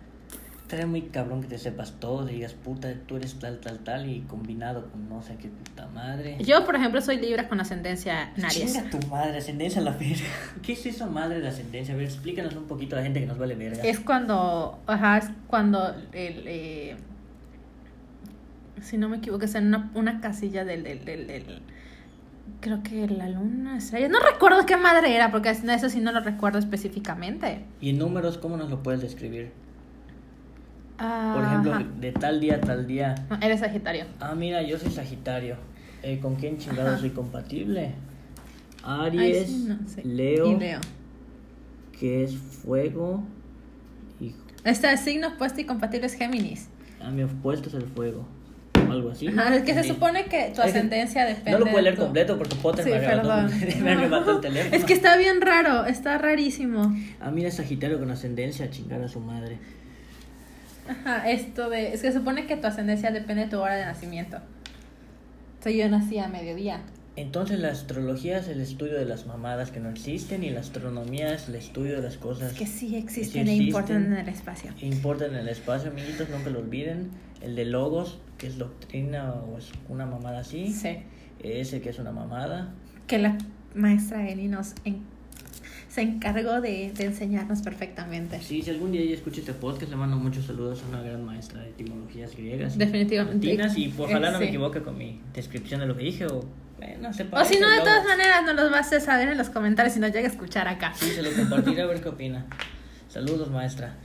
Estaría 0.65 0.87
muy 0.87 1.03
cabrón 1.03 1.43
que 1.43 1.47
te 1.47 1.59
sepas 1.59 1.91
todo, 1.99 2.27
y 2.27 2.33
digas, 2.33 2.53
puta, 2.53 2.91
tú 3.05 3.17
eres 3.17 3.35
tal, 3.35 3.59
tal, 3.59 3.77
tal, 3.81 4.09
y 4.09 4.21
combinado 4.21 4.87
con 4.89 5.07
no 5.07 5.21
sé 5.21 5.35
qué 5.35 5.47
puta 5.47 5.85
madre. 5.93 6.37
Yo, 6.43 6.65
por 6.65 6.75
ejemplo, 6.75 7.01
soy 7.01 7.17
Libra 7.17 7.47
con 7.47 7.59
ascendencia 7.61 8.33
en 8.35 8.45
Aries. 8.45 8.73
Chinga 8.73 8.89
tu 8.89 8.97
madre, 9.05 9.37
ascendencia 9.37 9.79
a 9.79 9.83
la 9.83 9.91
verga. 9.91 10.25
¿Qué 10.63 10.73
es 10.73 10.83
eso, 10.87 11.05
madre 11.05 11.39
de 11.39 11.49
ascendencia? 11.49 11.93
A 11.93 11.97
ver, 11.97 12.07
explícanos 12.07 12.55
un 12.55 12.63
poquito 12.63 12.95
a 12.95 12.99
la 12.99 13.03
gente 13.05 13.19
que 13.19 13.27
nos 13.27 13.37
vale 13.37 13.53
verga. 13.53 13.83
Es 13.83 13.99
cuando, 13.99 14.79
ajá, 14.87 15.19
es 15.19 15.25
cuando 15.45 15.87
el, 16.13 16.43
eh, 16.47 16.95
si 18.81 18.97
no 18.97 19.07
me 19.07 19.17
equivoco, 19.17 19.45
es 19.45 19.53
en 19.53 19.67
una, 19.67 19.91
una 19.93 20.19
casilla 20.19 20.65
del, 20.65 20.81
del, 20.81 21.05
del, 21.05 21.27
del- 21.27 21.61
creo 22.61 22.81
que 22.81 23.07
la 23.07 23.29
luna 23.29 23.77
estrella, 23.77 24.07
no 24.07 24.19
recuerdo 24.19 24.65
qué 24.65 24.77
madre 24.77 25.15
era, 25.15 25.29
porque 25.31 25.49
eso 25.51 25.89
sí 25.89 25.99
no 25.99 26.11
lo 26.11 26.21
recuerdo 26.21 26.57
específicamente. 26.57 27.59
Y 27.81 27.91
en 27.91 27.99
números, 27.99 28.39
¿cómo 28.39 28.57
nos 28.57 28.71
lo 28.71 28.81
puedes 28.81 29.01
describir? 29.01 29.51
Ah, 30.97 31.33
Por 31.35 31.43
ejemplo, 31.45 31.73
ajá. 31.73 31.85
de 31.99 32.11
tal 32.13 32.39
día 32.39 32.55
a 32.55 32.61
tal 32.61 32.87
día. 32.87 33.15
No, 33.29 33.37
eres 33.41 33.59
Sagitario. 33.59 34.05
Ah, 34.19 34.33
mira, 34.35 34.61
yo 34.61 34.77
soy 34.79 34.91
Sagitario. 34.91 35.57
Eh, 36.03 36.19
¿Con 36.21 36.35
quién 36.35 36.57
chingado 36.57 36.89
Ajá. 36.89 36.99
soy 36.99 37.09
compatible? 37.09 37.91
Ay, 38.83 39.07
Aries, 39.17 39.47
sí, 39.47 39.65
no 39.67 39.89
sé. 39.89 40.03
Leo, 40.05 40.51
Y 40.51 40.55
Leo. 40.59 40.79
que 41.99 42.23
es 42.23 42.35
fuego, 42.35 43.23
y 44.19 44.33
Este 44.63 44.95
signo 44.97 45.29
opuesto 45.29 45.59
y 45.61 45.65
compatible 45.65 46.05
es 46.05 46.13
Géminis. 46.13 46.69
a 47.01 47.09
mi 47.09 47.23
opuesto 47.23 47.69
es 47.69 47.75
el 47.75 47.83
fuego. 47.87 48.25
Algo 48.89 49.09
así. 49.09 49.27
Ajá, 49.27 49.49
¿no? 49.49 49.55
es 49.55 49.63
que 49.63 49.73
se 49.73 49.81
Sí. 49.83 49.89
supone 49.89 50.25
que 50.25 50.51
tu 50.55 50.61
ascendencia 50.61 51.25
depende 51.25 51.51
No 51.53 51.59
lo 51.59 51.65
puedo 51.65 51.81
leer 51.81 51.95
tu- 51.95 52.03
completo 52.03 52.37
porque 52.37 52.55
Sí, 52.83 52.89
perdón. 52.91 53.49
me 53.83 53.91
arrebató 53.91 54.35
el 54.35 54.41
teléfono. 54.41 54.75
Es 54.75 54.83
que 54.85 54.93
está 54.93 55.17
bien 55.17 55.41
raro, 55.41 55.85
está 55.85 56.19
rarísimo. 56.19 56.95
Ah, 57.19 57.31
mira, 57.31 57.49
Sagitario 57.49 57.97
con 57.97 58.11
ascendencia 58.11 58.65
a 58.65 58.69
chingar 58.69 59.01
a 59.01 59.07
su 59.07 59.19
madre. 59.19 59.57
Ajá, 60.87 61.29
esto 61.29 61.69
de. 61.69 61.93
Es 61.93 62.01
que 62.01 62.11
se 62.11 62.17
supone 62.19 62.45
que 62.47 62.57
tu 62.57 62.67
ascendencia 62.67 63.11
depende 63.11 63.43
de 63.45 63.49
tu 63.49 63.59
hora 63.59 63.75
de 63.75 63.85
nacimiento. 63.85 64.37
sea, 65.61 65.71
yo 65.71 65.89
nací 65.89 66.17
a 66.19 66.27
mediodía. 66.27 66.81
Entonces 67.17 67.59
la 67.59 67.69
astrología 67.69 68.39
es 68.39 68.49
el 68.49 68.59
estudio 68.59 68.95
de 68.99 69.05
las 69.05 69.25
mamadas 69.25 69.71
que 69.71 69.79
no 69.79 69.89
existen 69.89 70.43
y 70.43 70.49
la 70.49 70.59
astronomía 70.59 71.33
es 71.33 71.47
el 71.47 71.55
estudio 71.55 71.95
de 71.95 72.01
las 72.01 72.17
cosas 72.17 72.51
Que 72.53 72.65
sí 72.65 72.97
existen 72.97 73.45
sí 73.47 73.51
e 73.51 73.55
existen. 73.55 73.67
importan 73.67 74.05
en 74.07 74.13
el 74.13 74.27
espacio. 74.27 74.73
que 74.77 74.85
importan 74.85 75.29
en 75.31 75.37
el 75.37 75.47
espacio, 75.47 75.91
amiguitos, 75.91 76.27
nunca 76.29 76.49
lo 76.49 76.59
olviden. 76.59 77.11
El 77.41 77.55
de 77.55 77.63
logos, 77.65 78.19
que 78.37 78.47
es 78.47 78.57
doctrina 78.57 79.33
o 79.33 79.57
es 79.57 79.71
una 79.87 80.05
mamada 80.05 80.39
así. 80.39 80.73
Sí. 80.73 80.97
Ese 81.39 81.79
que 81.81 81.89
es 81.89 81.99
una 81.99 82.11
mamada. 82.11 82.73
Que 83.07 83.17
la 83.17 83.37
maestra 83.73 84.27
Eni 84.29 84.49
nos 84.49 84.73
en- 84.83 85.03
se 85.95 86.01
encargó 86.01 86.59
de, 86.59 86.91
de 86.93 87.05
enseñarnos 87.05 87.61
perfectamente. 87.61 88.41
Sí, 88.41 88.61
si 88.61 88.69
algún 88.69 88.91
día 88.91 88.99
ella 88.99 89.15
escucha 89.15 89.39
este 89.39 89.53
podcast, 89.53 89.89
le 89.89 89.95
mando 89.95 90.17
muchos 90.17 90.43
saludos 90.45 90.83
a 90.83 90.89
una 90.89 91.01
gran 91.01 91.23
maestra 91.23 91.61
de 91.61 91.69
etimologías 91.69 92.35
griegas. 92.35 92.77
Definitivamente. 92.77 93.47
latinas, 93.47 93.77
y 93.77 93.93
ojalá 93.97 94.31
no 94.31 94.39
me 94.39 94.45
Sí. 94.45 94.49
equivoque 94.49 94.81
con 94.81 94.97
mi 94.97 95.21
descripción 95.33 95.79
de 95.79 95.85
lo 95.87 95.95
que 95.95 96.03
dije 96.03 96.25
o... 96.25 96.43
eh, 96.81 96.97
no 97.01 97.13
sé, 97.13 97.25
O 97.31 97.45
si 97.45 97.57
no, 97.59 97.69
de 97.69 97.79
todas 97.79 98.03
maneras, 98.03 98.43
nos 98.45 98.55
los 98.55 98.69
vas 98.71 98.91
a 98.91 98.99
saber 98.99 99.29
en 99.29 99.37
los 99.37 99.47
comentarios 99.49 99.93
si 99.93 100.01
nos 100.01 100.11
llega 100.11 100.27
a 100.27 100.31
escuchar 100.31 100.67
acá. 100.67 100.91
Sí, 100.93 101.05
se 101.11 101.21
lo 101.23 101.31
compartiré 101.31 101.81
a 101.81 101.85
ver 101.85 102.01
qué 102.01 102.09
opina. 102.09 102.45
Saludos, 103.07 103.49
maestra. 103.49 103.95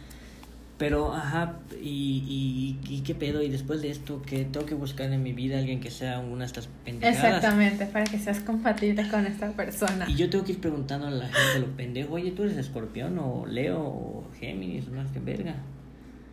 Pero, 0.81 1.13
ajá, 1.13 1.59
y, 1.83 2.79
y, 2.89 2.91
y 2.91 3.01
qué 3.03 3.15
pedo, 3.15 3.43
y 3.43 3.51
después 3.51 3.83
de 3.83 3.91
esto, 3.91 4.23
que 4.23 4.47
tengo 4.47 4.65
que 4.65 4.75
buscar 4.75 5.13
en 5.13 5.23
mi 5.23 5.35
vida 5.35 5.59
alguien 5.59 5.79
que 5.79 5.91
sea 5.91 6.21
una 6.21 6.39
de 6.39 6.47
estas 6.47 6.69
pendejadas. 6.87 7.23
Exactamente, 7.23 7.85
para 7.85 8.07
que 8.07 8.19
seas 8.19 8.41
compatible 8.41 9.07
con 9.11 9.27
esta 9.27 9.53
persona. 9.53 10.09
Y 10.09 10.15
yo 10.15 10.31
tengo 10.31 10.43
que 10.43 10.53
ir 10.53 10.61
preguntando 10.63 11.09
a 11.09 11.11
la 11.11 11.27
gente 11.27 11.59
lo 11.59 11.77
pendejo, 11.77 12.15
oye, 12.15 12.31
¿tú 12.31 12.45
eres 12.45 12.57
escorpión 12.57 13.19
o 13.19 13.45
Leo 13.45 13.79
o 13.79 14.31
Géminis 14.41 14.89
o 14.89 14.93
no 14.93 15.07
sé 15.07 15.13
qué 15.13 15.21
verga? 15.21 15.57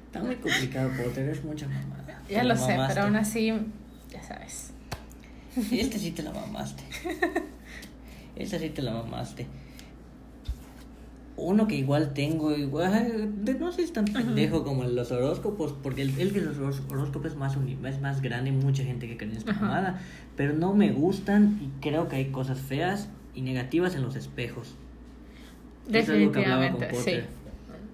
Está 0.05 0.23
muy 0.23 0.37
complicado, 0.37 0.91
Potter, 0.91 1.27
es 1.27 1.43
mucha 1.43 1.67
mamada. 1.67 2.21
Ya 2.29 2.45
lo 2.45 2.55
sé, 2.55 2.77
pero 2.87 3.01
aún 3.01 3.17
así, 3.17 3.51
ya 4.09 4.23
sabes. 4.23 4.71
Este 5.57 5.99
sí 5.99 6.11
te 6.11 6.23
la 6.23 6.31
mamaste. 6.31 6.83
Esta 8.37 8.57
sí 8.57 8.69
te 8.69 8.81
la 8.81 8.93
mamaste. 8.93 9.45
Uno 11.39 11.67
que 11.67 11.75
igual 11.75 12.13
tengo, 12.15 12.55
igual, 12.55 13.45
de- 13.45 13.53
no 13.53 13.71
sé 13.71 13.77
si 13.77 13.83
es 13.83 13.93
tan 13.93 14.05
pendejo 14.05 14.63
como 14.63 14.83
los 14.85 15.11
horóscopos, 15.11 15.73
porque 15.83 16.01
el, 16.01 16.19
el 16.19 16.33
que 16.33 16.41
los 16.41 16.57
horóscopos 16.57 17.31
es 17.31 17.37
más, 17.37 17.55
uni- 17.55 17.77
es 17.85 18.01
más 18.01 18.21
grande, 18.21 18.51
mucha 18.51 18.83
gente 18.83 19.07
que 19.07 19.17
cree 19.17 19.29
en 19.31 19.37
esta 19.37 19.53
mamada, 19.53 20.01
pero 20.35 20.53
no 20.53 20.73
me 20.73 20.91
gustan 20.91 21.59
y 21.61 21.79
creo 21.81 22.07
que 22.07 22.15
hay 22.15 22.25
cosas 22.31 22.59
feas 22.59 23.07
y 23.35 23.41
negativas 23.43 23.93
en 23.95 24.01
los 24.01 24.15
espejos. 24.15 24.73
Es 25.85 25.91
Definitivamente, 26.07 26.89
sí. 27.03 27.19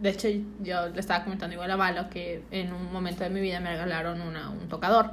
De 0.01 0.09
hecho, 0.09 0.27
yo 0.63 0.89
le 0.89 1.00
estaba 1.00 1.23
comentando 1.23 1.53
igual 1.53 1.69
a 1.71 1.75
Valo 1.75 2.09
que 2.09 2.41
en 2.51 2.73
un 2.73 2.91
momento 2.91 3.23
de 3.23 3.29
mi 3.29 3.39
vida 3.41 3.59
me 3.59 3.69
regalaron 3.71 4.21
una, 4.21 4.50
un 4.50 4.67
tocador. 4.69 5.12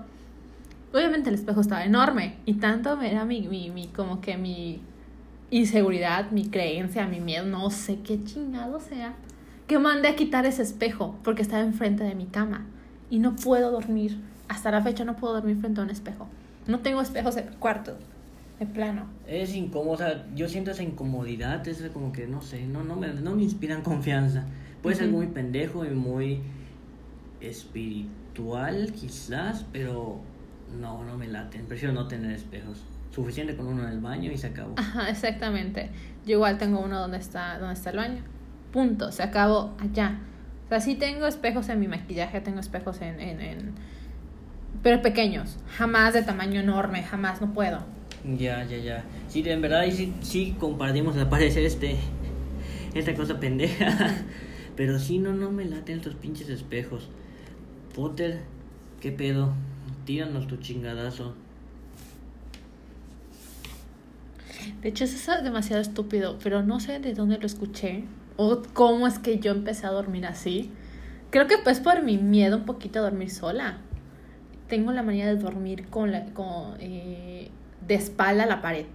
Obviamente 0.93 1.29
el 1.31 1.35
espejo 1.37 1.61
estaba 1.61 1.85
enorme 1.85 2.37
y 2.47 2.55
tanto 2.55 3.01
era 3.01 3.25
mi, 3.25 3.43
mi, 3.49 3.71
mi 3.71 3.87
como 3.89 4.21
que 4.21 4.37
mi 4.37 4.81
inseguridad, 5.51 6.31
mi 6.31 6.49
creencia, 6.49 7.07
mi 7.07 7.21
miedo, 7.21 7.45
no 7.45 7.71
sé 7.71 7.99
qué 8.01 8.23
chingado 8.25 8.81
sea, 8.81 9.15
que 9.67 9.79
mandé 9.79 10.09
a 10.09 10.17
quitar 10.17 10.47
ese 10.47 10.63
espejo 10.63 11.17
porque 11.23 11.43
estaba 11.43 11.63
enfrente 11.63 12.05
de 12.05 12.15
mi 12.15 12.27
cama 12.27 12.67
y 13.09 13.19
no 13.19 13.37
puedo 13.37 13.71
dormir. 13.71 14.19
Hasta 14.49 14.71
la 14.71 14.83
fecha 14.83 15.05
no 15.05 15.17
puedo 15.17 15.35
dormir 15.35 15.57
frente 15.59 15.81
a 15.81 15.85
un 15.85 15.91
espejo. 15.91 16.27
No 16.67 16.81
tengo 16.81 17.01
espejos 17.01 17.37
en 17.37 17.51
mi 17.51 17.57
cuarto, 17.57 17.97
de 18.59 18.67
plano. 18.67 19.07
Es 19.27 19.55
incómodo, 19.55 19.93
o 19.93 19.97
sea, 19.97 20.27
yo 20.35 20.49
siento 20.49 20.73
esa 20.73 20.83
incomodidad, 20.83 21.67
es 21.69 21.83
como 21.93 22.13
que, 22.13 22.27
no 22.27 22.43
sé, 22.43 22.67
no, 22.67 22.83
no, 22.83 22.97
me, 22.97 23.09
no 23.09 23.35
me 23.37 23.43
inspiran 23.43 23.83
confianza. 23.83 24.45
Puede 24.83 24.97
ser 24.97 25.09
Ujú. 25.09 25.19
muy 25.19 25.27
pendejo 25.29 25.85
y 25.85 25.91
muy 25.91 26.41
espiritual, 27.41 28.93
quizás, 28.93 29.65
pero 29.73 30.21
no, 30.81 31.05
no 31.05 31.17
me 31.17 31.29
laten. 31.29 31.67
Prefiero 31.67 31.95
no 31.95 32.09
tener 32.09 32.33
espejos. 32.33 32.83
Suficiente 33.23 33.57
con 33.57 33.67
uno 33.67 33.83
en 33.83 33.91
el 33.91 34.01
baño 34.01 34.33
y 34.33 34.37
se 34.37 34.49
acabó. 34.49 34.75
Ajá, 34.77 35.11
exactamente. 35.11 35.91
Yo 36.25 36.33
igual 36.33 36.59
tengo 36.59 36.81
uno 36.81 37.01
donde 37.01 37.19
está, 37.19 37.59
donde 37.59 37.75
está 37.75 37.91
el 37.91 37.97
baño. 37.97 38.23
Punto, 38.73 39.13
se 39.13 39.23
acabó 39.23 39.77
allá. 39.79 40.19
O 40.67 40.69
sea, 40.69 40.81
sí 40.81 40.95
tengo 40.95 41.27
espejos 41.27 41.69
en 41.69 41.81
mi 41.81 41.89
maquillaje, 41.89 42.41
tengo 42.41 42.61
espejos 42.61 43.01
en, 43.03 43.21
en, 43.21 43.41
en... 43.41 43.73
Pero 44.83 45.03
pequeños, 45.03 45.59
jamás 45.77 46.15
de 46.15 46.23
tamaño 46.23 46.61
enorme, 46.61 47.03
jamás, 47.03 47.41
no 47.41 47.53
puedo. 47.53 47.81
Ya, 48.25 48.65
ya, 48.65 48.79
ya. 48.79 49.05
Sí, 49.29 49.43
en 49.47 49.61
verdad, 49.61 49.85
sí, 49.91 50.15
sí 50.21 50.57
compartimos 50.59 51.17
al 51.17 51.29
parecer 51.29 51.65
este, 51.65 51.97
esta 52.95 53.15
cosa 53.15 53.41
pendeja. 53.41 54.15
Pero 54.77 54.99
sí, 54.99 55.19
no, 55.19 55.33
no 55.33 55.51
me 55.51 55.65
laten 55.65 55.97
estos 55.97 56.15
pinches 56.15 56.49
espejos. 56.49 57.09
Potter, 57.95 58.41
¿qué 59.01 59.13
pedo? 59.13 59.53
Tíranos 60.05 60.47
tu 60.47 60.57
chingadazo. 60.57 61.35
De 64.83 64.89
hecho, 64.89 65.05
eso 65.05 65.33
es 65.33 65.43
demasiado 65.43 65.81
estúpido, 65.83 66.39
pero 66.43 66.63
no 66.63 66.81
sé 66.81 66.99
de 66.99 67.15
dónde 67.15 67.39
lo 67.39 67.47
escuché 67.47 68.05
o 68.37 68.63
cómo 68.73 69.07
es 69.07 69.19
que 69.19 69.39
yo 69.39 69.53
empecé 69.53 69.87
a 69.87 69.91
dormir 69.91 70.27
así. 70.27 70.71
Creo 71.31 71.47
que 71.47 71.57
pues 71.63 71.81
por 71.81 72.03
mi 72.03 72.19
miedo 72.19 72.57
un 72.59 72.65
poquito 72.65 72.99
a 72.99 73.03
dormir 73.03 73.31
sola. 73.31 73.79
Tengo 74.69 74.93
la 74.93 75.03
manía 75.03 75.27
de 75.27 75.37
dormir 75.37 75.89
con 75.89 76.13
la, 76.13 76.25
con, 76.27 76.75
eh, 76.81 77.51
de 77.87 77.95
espalda 77.95 78.45
a 78.45 78.47
la 78.47 78.63
pared, 78.63 78.87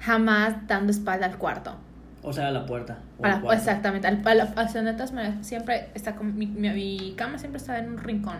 jamás 0.00 0.66
dando 0.66 0.90
espalda 0.90 1.26
al 1.26 1.38
cuarto. 1.38 1.74
O 2.22 2.32
sea, 2.32 2.48
a 2.48 2.50
la 2.50 2.66
puerta. 2.66 2.98
o 3.18 3.24
A 3.24 3.28
la- 3.28 3.40
exactamente, 3.54 4.06
al, 4.08 4.20
a 4.26 4.34
la- 4.34 4.44
o 4.56 4.68
sea, 4.68 4.82
de 4.82 4.92
todas 4.92 5.12
maneras, 5.12 5.46
siempre 5.46 5.88
está 5.94 6.16
como, 6.16 6.32
mi, 6.32 6.46
mi, 6.46 6.68
mi 6.70 7.14
cama 7.16 7.38
siempre 7.38 7.58
está 7.58 7.78
en 7.78 7.90
un 7.90 7.98
rincón, 7.98 8.38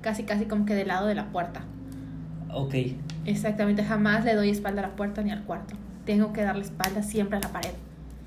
casi 0.00 0.24
casi 0.24 0.44
como 0.46 0.66
que 0.66 0.74
del 0.74 0.88
lado 0.88 1.06
de 1.06 1.14
la 1.14 1.26
puerta. 1.32 1.62
Ok. 2.52 2.74
Exactamente, 3.24 3.84
jamás 3.84 4.24
le 4.24 4.34
doy 4.34 4.50
espalda 4.50 4.82
a 4.84 4.88
la 4.88 4.96
puerta 4.96 5.22
ni 5.22 5.30
al 5.30 5.42
cuarto. 5.44 5.76
Tengo 6.04 6.32
que 6.32 6.42
darle 6.42 6.62
espalda 6.62 7.02
siempre 7.02 7.38
a 7.38 7.40
la 7.40 7.48
pared. 7.48 7.72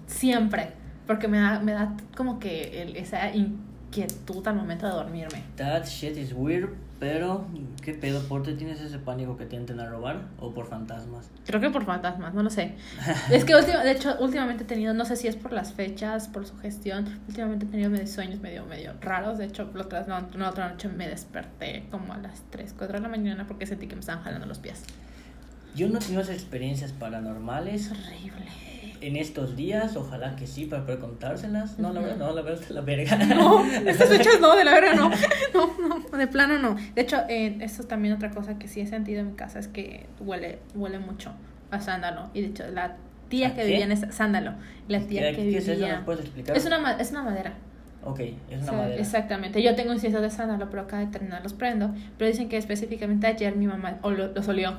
Siempre. 0.08 0.72
Porque 1.08 1.28
me 1.28 1.40
da, 1.40 1.60
me 1.60 1.74
da 1.74 1.96
como 2.16 2.40
que 2.40 2.82
el- 2.82 2.96
esa 2.96 3.34
inquietud 3.36 4.48
al 4.48 4.56
momento 4.56 4.86
de 4.88 4.94
dormirme. 4.94 5.44
That 5.58 5.86
shit 5.86 6.18
is 6.18 6.34
weird, 6.34 6.70
pero 7.00 7.46
¿qué 7.84 7.94
pedo? 7.94 8.22
¿Por 8.28 8.42
qué 8.42 8.54
tienes 8.54 8.82
ese 8.82 8.98
pánico 8.98 9.38
que 9.38 9.46
te 9.46 9.56
intenten 9.56 9.86
a 9.86 9.90
robar? 9.90 10.22
¿O 10.40 10.52
por 10.52 10.66
fantasmas? 10.68 11.30
Creo 11.46 11.62
que 11.62 11.70
por 11.70 11.86
fantasmas, 11.86 12.34
no 12.34 12.42
lo 12.42 12.50
sé. 12.50 12.74
es 13.32 13.46
que 13.46 13.56
última- 13.56 13.84
de 13.84 13.92
hecho, 13.92 14.16
últimamente 14.20 14.64
he 14.64 14.68
tenido, 14.68 14.94
no 14.96 15.06
sé 15.06 15.16
si 15.16 15.28
es 15.28 15.36
por 15.36 15.54
las 15.54 15.74
fechas, 15.74 16.28
por 16.28 16.46
su 16.48 16.58
gestión, 16.58 17.06
últimamente 17.28 17.66
he 17.66 17.70
tenido 17.70 17.92
medio 17.92 18.08
sueños 18.08 18.40
medio, 18.40 18.66
medio 18.66 18.94
raros. 19.02 19.38
De 19.38 19.46
hecho, 19.46 19.70
la 19.76 19.84
otra, 19.84 20.06
la, 20.08 20.26
la 20.36 20.50
otra 20.50 20.70
noche 20.70 20.88
me 20.90 21.08
desperté 21.08 21.86
como 21.92 22.14
a 22.14 22.18
las 22.18 22.42
3, 22.50 22.74
4 22.76 22.98
de 22.98 23.02
la 23.04 23.10
mañana 23.10 23.46
porque 23.48 23.68
sentí 23.68 23.86
que 23.88 23.96
me 23.96 24.00
estaban 24.02 24.24
jalando 24.24 24.48
los 24.48 24.58
pies. 24.58 24.84
Yo 25.76 25.88
no 25.90 25.98
he 25.98 26.02
tenido 26.02 26.22
esas 26.22 26.36
experiencias 26.36 26.92
Es 26.92 26.98
paranormales 26.98 27.92
horrible. 27.92 28.46
en 29.02 29.16
estos 29.18 29.56
días. 29.56 29.96
Ojalá 29.96 30.36
que 30.36 30.48
sí, 30.48 30.66
para 30.66 30.84
poder 30.86 31.00
contárselas. 31.00 31.78
No, 31.80 31.92
la 31.94 32.02
verdad, 32.02 32.18
no, 32.18 32.34
la 32.34 32.42
verdad 32.42 32.62
es 32.64 32.70
la 32.72 32.82
verga. 32.82 33.18
No, 33.18 33.66
estas 33.86 34.10
fechas 34.10 34.40
no, 34.40 34.56
de 34.56 34.64
la 34.64 34.72
verga 34.74 34.94
no. 34.96 35.10
No, 35.54 36.00
no, 36.12 36.18
de 36.18 36.28
plano 36.28 36.58
no. 36.60 36.76
De 36.96 37.02
hecho, 37.02 37.18
eh, 37.30 37.58
eso 37.62 37.82
es 37.82 37.88
también 37.88 38.14
otra 38.14 38.32
cosa 38.32 38.58
que 38.58 38.68
sí 38.68 38.82
he 38.82 38.88
sentido 38.88 39.20
en 39.22 39.28
mi 39.32 39.34
casa 39.36 39.60
es 39.60 39.68
que 39.68 40.06
huele, 40.20 40.60
huele 40.76 41.00
mucho 41.00 41.32
a 41.72 41.82
sándalo. 41.82 42.30
Y 42.34 42.42
de 42.42 42.48
hecho, 42.48 42.64
la 42.72 42.96
tía 43.30 43.48
¿A 43.48 43.54
que 43.56 43.62
qué? 43.62 43.68
vivía 43.68 43.86
en 43.86 43.92
esa 43.92 44.12
sándalo, 44.12 44.54
la 44.88 45.00
tía 45.02 45.22
¿Qué, 45.32 45.36
que 45.38 45.50
qué 45.50 45.58
es 45.58 45.64
eso? 45.68 45.72
vivía. 45.80 45.96
¿Nos 45.98 46.06
puedes 46.06 46.22
explicar? 46.22 46.56
Es 46.56 46.66
una, 46.66 46.80
ma- 46.80 46.94
es 46.94 47.12
una 47.12 47.24
madera. 47.24 47.54
Ok, 48.04 48.20
es 48.20 48.34
O 48.52 48.54
una 48.54 48.64
sea, 48.66 48.72
madera. 48.74 49.02
Exactamente. 49.02 49.64
Yo 49.64 49.76
tengo 49.76 49.92
incienso 49.92 50.22
de 50.22 50.30
sándalo, 50.30 50.70
pero 50.70 50.86
cada 50.88 51.04
determinado 51.04 51.42
los 51.42 51.54
prendo. 51.54 51.94
Pero 52.20 52.30
dicen 52.30 52.50
que 52.50 52.58
específicamente 52.58 53.26
ayer 53.26 53.56
mi 53.56 53.66
mamá 53.68 53.98
olo- 54.04 54.32
los 54.34 54.48
olió. 54.48 54.76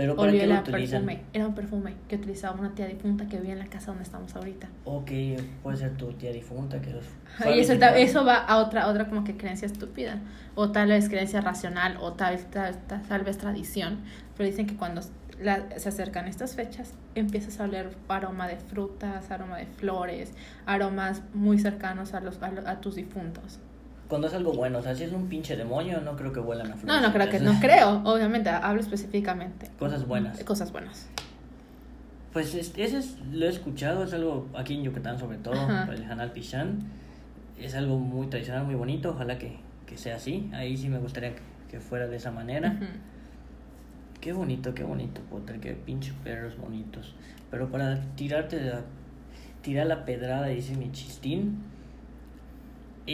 Pero 0.00 0.16
¿para 0.16 0.32
qué 0.32 0.46
lo 0.46 0.60
utilizan? 0.60 1.04
perfume. 1.06 1.24
Era 1.34 1.46
un 1.46 1.54
perfume 1.54 1.94
que 2.08 2.16
utilizaba 2.16 2.58
una 2.58 2.74
tía 2.74 2.86
difunta 2.86 3.26
que 3.26 3.36
vivía 3.36 3.52
en 3.52 3.58
la 3.58 3.66
casa 3.66 3.88
donde 3.88 4.04
estamos 4.04 4.34
ahorita. 4.34 4.68
Ok, 4.84 5.10
puede 5.62 5.76
ser 5.76 5.96
tu 5.98 6.12
tía 6.14 6.32
difunta 6.32 6.80
que 6.80 6.90
los... 6.90 7.04
Y 7.54 7.60
eso, 7.60 7.74
eso 7.74 8.24
va 8.24 8.36
a 8.38 8.56
otra, 8.58 8.86
otra 8.88 9.08
como 9.08 9.24
que 9.24 9.36
creencia 9.36 9.66
estúpida, 9.66 10.18
o 10.54 10.70
tal 10.72 10.88
vez 10.88 11.08
creencia 11.10 11.42
racional, 11.42 11.98
o 12.00 12.14
tal, 12.14 12.38
tal, 12.46 12.78
tal, 12.86 13.02
tal 13.02 13.22
vez 13.24 13.36
tradición, 13.36 13.98
pero 14.36 14.48
dicen 14.48 14.66
que 14.66 14.76
cuando 14.76 15.02
la- 15.38 15.78
se 15.78 15.88
acercan 15.90 16.26
estas 16.28 16.54
fechas, 16.54 16.94
empiezas 17.14 17.60
a 17.60 17.64
oler 17.64 17.90
aroma 18.08 18.48
de 18.48 18.56
frutas, 18.56 19.30
aroma 19.30 19.58
de 19.58 19.66
flores, 19.66 20.32
aromas 20.66 21.22
muy 21.34 21.58
cercanos 21.58 22.14
a, 22.14 22.20
los, 22.20 22.42
a, 22.42 22.50
lo- 22.50 22.66
a 22.66 22.80
tus 22.80 22.94
difuntos. 22.96 23.58
Cuando 24.10 24.26
es 24.28 24.34
algo 24.34 24.52
bueno, 24.52 24.78
o 24.78 24.82
sea, 24.82 24.94
si 24.94 25.04
es 25.04 25.12
un 25.12 25.28
pinche 25.28 25.56
demonio, 25.56 26.00
no 26.02 26.16
creo 26.16 26.32
que 26.32 26.40
vuelan 26.40 26.66
a 26.72 26.76
flores. 26.76 26.86
No, 26.86 27.00
no 27.00 27.12
creo 27.14 27.30
que, 27.30 27.40
no 27.40 27.58
creo, 27.60 28.02
obviamente, 28.04 28.50
hablo 28.50 28.80
específicamente. 28.82 29.70
Cosas 29.78 30.06
buenas. 30.06 30.36
De 30.36 30.44
Cosas 30.44 30.70
buenas. 30.72 31.08
Pues 32.32 32.54
es- 32.54 32.72
ese 32.76 32.98
es, 32.98 33.16
lo 33.32 33.46
he 33.46 33.48
escuchado, 33.48 34.04
es 34.04 34.12
algo 34.12 34.48
aquí 34.54 34.74
en 34.74 34.82
Yucatán 34.82 35.18
sobre 35.18 35.38
todo, 35.38 35.54
Ajá. 35.54 35.88
el 35.94 36.04
Hanal 36.04 36.32
Pichán. 36.32 36.80
Es 37.58 37.74
algo 37.74 37.98
muy 37.98 38.26
tradicional, 38.26 38.64
muy 38.64 38.74
bonito, 38.74 39.10
ojalá 39.10 39.38
que, 39.38 39.56
que 39.86 39.96
sea 39.96 40.16
así. 40.16 40.50
Ahí 40.52 40.76
sí 40.76 40.88
me 40.88 40.98
gustaría 40.98 41.30
que, 41.34 41.40
que 41.70 41.80
fuera 41.80 42.06
de 42.06 42.16
esa 42.16 42.30
manera. 42.30 42.78
Qué 44.20 44.32
bonito, 44.32 44.74
qué 44.74 44.82
bonito, 44.82 45.20
Potter, 45.30 45.60
qué 45.60 45.72
pinche 45.72 46.12
perros 46.24 46.56
bonitos. 46.58 47.14
Pero 47.50 47.68
para 47.70 48.00
tirarte 48.16 48.60
la, 48.60 48.80
tirar 49.62 49.86
la 49.86 50.04
pedrada, 50.04 50.48
dice 50.48 50.76
mi 50.76 50.92
chistín, 50.92 51.58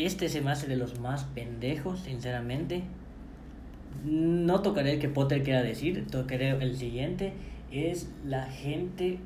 este 0.04 0.28
se 0.28 0.40
me 0.40 0.50
hace 0.50 0.66
de 0.66 0.76
los 0.76 1.00
más 1.00 1.24
pendejos, 1.24 2.00
sinceramente. 2.00 2.82
no 4.04 4.60
tocaré 4.60 4.94
el 4.94 5.00
que 5.00 5.08
Potter 5.08 5.42
quiera 5.42 5.62
decir, 5.62 6.06
tocaré 6.10 6.50
el 6.50 6.76
siguiente. 6.76 7.32
Es 7.72 8.10
la 8.24 8.44
gente 8.46 9.18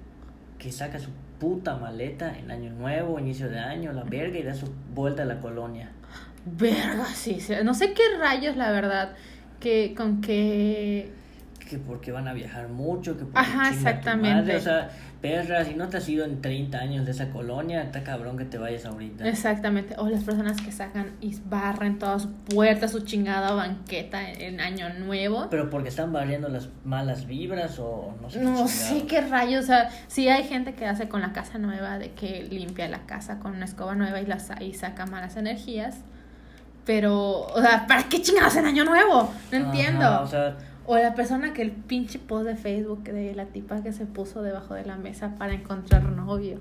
que 0.58 0.70
saca 0.72 0.98
su 0.98 1.10
puta 1.38 1.76
maleta 1.76 2.38
en 2.38 2.50
año 2.50 2.70
nuevo, 2.70 3.18
inicio 3.18 3.48
de 3.48 3.58
año, 3.58 3.92
la 3.92 4.04
verga 4.04 4.38
y 4.38 4.42
da 4.42 4.54
su 4.54 4.66
vuelta 4.94 5.22
a 5.22 5.26
la 5.26 5.40
colonia. 5.40 5.90
Verga, 6.44 7.06
sí, 7.06 7.40
sí. 7.40 7.54
No 7.64 7.74
sé 7.74 7.92
qué 7.92 8.02
rayos, 8.18 8.56
la 8.56 8.70
verdad, 8.70 9.12
que 9.58 9.94
con 9.96 10.20
que... 10.20 11.10
Que 11.70 11.78
porque 11.78 12.10
van 12.10 12.26
a 12.26 12.32
viajar 12.32 12.68
mucho, 12.68 13.16
que 13.16 13.24
porque 13.24 13.38
Ajá, 13.38 13.70
exactamente. 13.70 14.40
madre, 14.40 14.56
O 14.56 14.60
sea, 14.60 14.90
perra, 15.22 15.64
si 15.64 15.74
no 15.74 15.88
te 15.88 15.98
has 15.98 16.08
ido 16.08 16.24
en 16.24 16.42
30 16.42 16.76
años 16.76 17.06
de 17.06 17.12
esa 17.12 17.30
colonia, 17.30 17.80
está 17.84 18.02
cabrón 18.02 18.36
que 18.36 18.44
te 18.44 18.58
vayas 18.58 18.86
ahorita. 18.86 19.28
Exactamente. 19.28 19.94
O 19.98 20.08
las 20.08 20.24
personas 20.24 20.60
que 20.60 20.72
sacan 20.72 21.12
y 21.20 21.36
barren 21.48 22.00
todas 22.00 22.22
sus 22.22 22.32
puertas, 22.52 22.90
su 22.90 23.02
chingada 23.02 23.52
banqueta 23.52 24.28
en, 24.28 24.60
año 24.60 24.88
nuevo. 24.94 25.46
Pero 25.48 25.70
porque 25.70 25.90
están 25.90 26.12
barriendo 26.12 26.48
las 26.48 26.70
malas 26.84 27.28
vibras 27.28 27.78
o 27.78 28.16
no 28.20 28.28
sé 28.28 28.40
qué 28.40 28.44
No 28.44 28.66
sé 28.66 29.06
qué 29.06 29.20
rayos, 29.20 29.62
o 29.62 29.66
sea, 29.68 29.90
sí 30.08 30.28
hay 30.28 30.42
gente 30.42 30.74
que 30.74 30.86
hace 30.86 31.08
con 31.08 31.20
la 31.20 31.32
casa 31.32 31.58
nueva, 31.58 32.00
de 32.00 32.10
que 32.10 32.48
limpia 32.50 32.88
la 32.88 33.06
casa 33.06 33.38
con 33.38 33.54
una 33.54 33.66
escoba 33.66 33.94
nueva 33.94 34.20
y, 34.20 34.26
la 34.26 34.38
y 34.60 34.74
saca 34.74 35.06
malas 35.06 35.36
energías. 35.36 35.98
Pero, 36.84 37.42
o 37.42 37.60
sea, 37.60 37.86
¿para 37.86 38.08
qué 38.08 38.20
chingados 38.20 38.56
en 38.56 38.66
año 38.66 38.84
nuevo? 38.84 39.32
No 39.52 39.58
Ajá, 39.58 39.66
entiendo. 39.66 40.22
o 40.22 40.26
sea, 40.26 40.56
O 40.92 40.98
la 40.98 41.14
persona 41.14 41.52
que 41.52 41.62
el 41.62 41.70
pinche 41.70 42.18
post 42.18 42.46
de 42.48 42.56
Facebook 42.56 43.04
de 43.04 43.32
la 43.36 43.44
tipa 43.46 43.80
que 43.80 43.92
se 43.92 44.06
puso 44.06 44.42
debajo 44.42 44.74
de 44.74 44.84
la 44.84 44.96
mesa 44.96 45.36
para 45.38 45.52
encontrar 45.54 46.02
novio. 46.02 46.58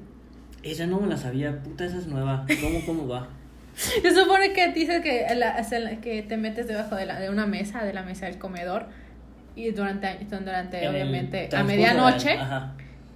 esa 0.61 0.85
no 0.85 0.99
me 0.99 1.07
la 1.07 1.17
sabía, 1.17 1.63
puta, 1.63 1.85
esa 1.85 1.97
es 1.97 2.05
nueva. 2.05 2.45
¿Cómo, 2.61 2.85
cómo 2.85 3.07
va? 3.07 3.27
Se 3.73 4.13
supone 4.13 4.53
que 4.53 4.71
dice 4.71 5.01
que, 5.01 5.25
la- 5.35 5.55
que 6.01 6.21
te 6.21 6.37
metes 6.37 6.67
debajo 6.67 6.93
de, 6.95 7.07
la, 7.07 7.19
de 7.19 7.31
una 7.31 7.47
mesa, 7.47 7.83
de 7.83 7.91
la 7.91 8.03
mesa 8.03 8.27
del 8.27 8.37
comedor, 8.37 8.85
y 9.55 9.71
durante, 9.71 10.07
durante 10.29 10.83
En 10.83 10.91
obviamente, 10.91 11.49
a 11.55 11.63
medianoche, 11.63 12.37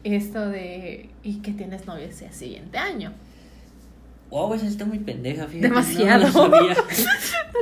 esto 0.03 0.49
de, 0.49 1.11
y 1.21 1.41
que 1.41 1.51
tienes 1.51 1.85
novio 1.85 2.05
ese 2.05 2.31
siguiente 2.33 2.79
año. 2.79 3.11
Wow, 4.31 4.55
esa 4.55 4.65
está 4.65 4.85
muy 4.85 4.97
pendeja, 4.97 5.45
fíjate. 5.45 5.67
Demasiado. 5.67 6.25
No 6.25 6.31
sabía. 6.31 6.75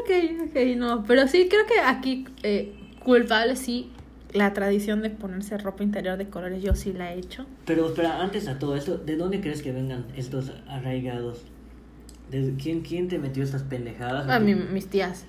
Ok, 0.02 0.10
ok, 0.48 0.56
no, 0.78 1.04
pero 1.04 1.28
sí 1.28 1.48
creo 1.50 1.66
que 1.68 1.80
aquí 1.86 2.26
eh, 2.44 2.74
culpable 3.04 3.56
sí 3.56 3.92
la 4.34 4.54
tradición 4.54 5.02
de 5.02 5.10
ponerse 5.10 5.58
ropa 5.58 5.84
interior 5.84 6.18
de 6.18 6.30
colores 6.30 6.64
yo 6.64 6.74
sí 6.76 6.94
la 6.94 7.14
he 7.14 7.20
hecho. 7.20 7.46
Pero 7.66 7.88
espera, 7.88 8.22
antes 8.22 8.48
a 8.48 8.60
todo 8.60 8.76
esto, 8.78 8.98
¿de 8.98 9.18
dónde 9.18 9.42
crees 9.42 9.62
que 9.62 9.72
vengan 9.74 10.06
estos 10.16 10.52
arraigados? 10.70 11.42
¿De 12.30 12.54
quién, 12.62 12.82
quién 12.82 13.10
te 13.10 13.20
metió 13.20 13.44
estas 13.44 13.64
pendejadas? 13.64 14.30
A 14.30 14.40
mí, 14.40 14.56
mis 14.56 14.88
tías. 14.88 15.26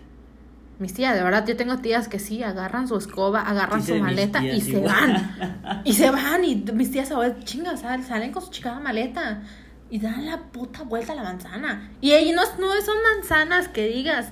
Mis 0.79 0.95
tías, 0.95 1.17
de 1.17 1.23
verdad, 1.25 1.45
yo 1.47 1.57
tengo 1.57 1.79
tías 1.79 2.07
que 2.09 2.19
sí 2.21 2.43
agarran 2.45 2.87
su 2.87 2.97
escoba, 2.97 3.41
agarran 3.43 3.83
Sí 3.83 3.93
su 3.93 3.99
maleta 3.99 4.45
y 4.45 4.61
se 4.61 4.71
igual. 4.73 4.85
van. 4.95 5.83
Y 5.85 5.93
se 5.95 6.11
van 6.11 6.45
y 6.45 6.57
mis 6.73 6.93
tías 6.93 7.11
ahora 7.11 7.37
chingas, 7.41 7.81
sal- 7.81 8.05
salen 8.05 8.31
con 8.33 8.43
su 8.43 8.51
chingada 8.53 8.79
maleta 8.79 9.43
y 9.91 9.99
dan 9.99 10.27
la 10.27 10.39
puta 10.39 10.83
vuelta 10.85 11.13
a 11.13 11.17
la 11.17 11.25
manzana. 11.25 11.91
Y 12.01 12.13
ahí 12.13 12.31
no, 12.33 12.43
no 12.43 12.81
son 12.85 12.97
manzanas 13.17 13.67
que 13.69 13.89
digas 13.89 14.29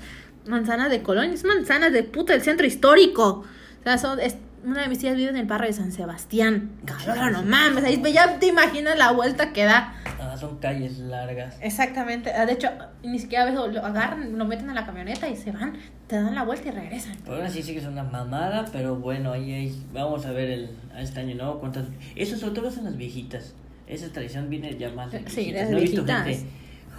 manzanas 0.46 0.90
de 0.90 1.02
Colonia, 1.02 1.32
es 1.34 1.44
manzanas 1.44 1.92
de 1.92 2.02
puta 2.02 2.32
del 2.32 2.42
centro 2.42 2.66
histórico. 2.66 3.44
O 3.80 3.82
sea, 3.82 3.98
son, 3.98 4.20
es, 4.20 4.36
una 4.64 4.82
de 4.82 4.88
mis 4.88 4.98
tías 4.98 5.16
vive 5.16 5.30
en 5.30 5.36
el 5.36 5.46
barrio 5.46 5.68
de 5.68 5.72
San 5.72 5.92
Sebastián. 5.92 6.70
Cabrón, 6.84 7.32
no 7.32 7.42
mames, 7.42 7.84
ahí 7.84 8.02
ya 8.12 8.38
te 8.38 8.46
imaginas 8.46 8.98
la 8.98 9.12
vuelta 9.12 9.52
que 9.52 9.64
da. 9.64 9.94
Ah, 10.20 10.36
son 10.36 10.58
calles 10.58 10.98
largas. 10.98 11.56
Exactamente, 11.62 12.32
ah, 12.32 12.44
de 12.46 12.52
hecho, 12.52 12.68
ni 13.02 13.18
siquiera 13.18 13.44
a 13.44 13.46
veces 13.50 13.72
lo 13.74 13.84
agarran, 13.84 14.36
lo 14.38 14.44
meten 14.44 14.68
a 14.70 14.74
la 14.74 14.84
camioneta 14.84 15.28
y 15.28 15.36
se 15.36 15.50
van, 15.50 15.74
te 16.06 16.16
dan 16.16 16.34
la 16.34 16.44
vuelta 16.44 16.68
y 16.68 16.72
regresan. 16.72 17.16
Ahora 17.26 17.48
sí 17.48 17.62
sí 17.62 17.72
que 17.72 17.78
es 17.78 17.86
una 17.86 18.04
mamada, 18.04 18.66
pero 18.70 18.96
bueno, 18.96 19.32
ahí, 19.32 19.52
ahí 19.52 19.82
vamos 19.92 20.26
a 20.26 20.32
ver 20.32 20.50
el, 20.50 20.70
a 20.94 21.00
este 21.00 21.20
año 21.20 21.36
nuevo 21.36 21.58
cuántas... 21.58 21.86
Eso 22.14 22.36
sobre 22.36 22.54
todo 22.54 22.70
son 22.70 22.84
las 22.84 22.96
viejitas. 22.96 23.54
Esa 23.86 24.08
tradición 24.12 24.48
viene 24.50 24.76
ya 24.76 24.90
más 24.90 25.10
de 25.10 25.20
Sí, 25.28 25.44
viejitas. 25.52 25.70
no 25.70 25.78
he 25.78 25.80
visto 25.80 26.04
viejitas. 26.04 26.26
gente 26.26 26.46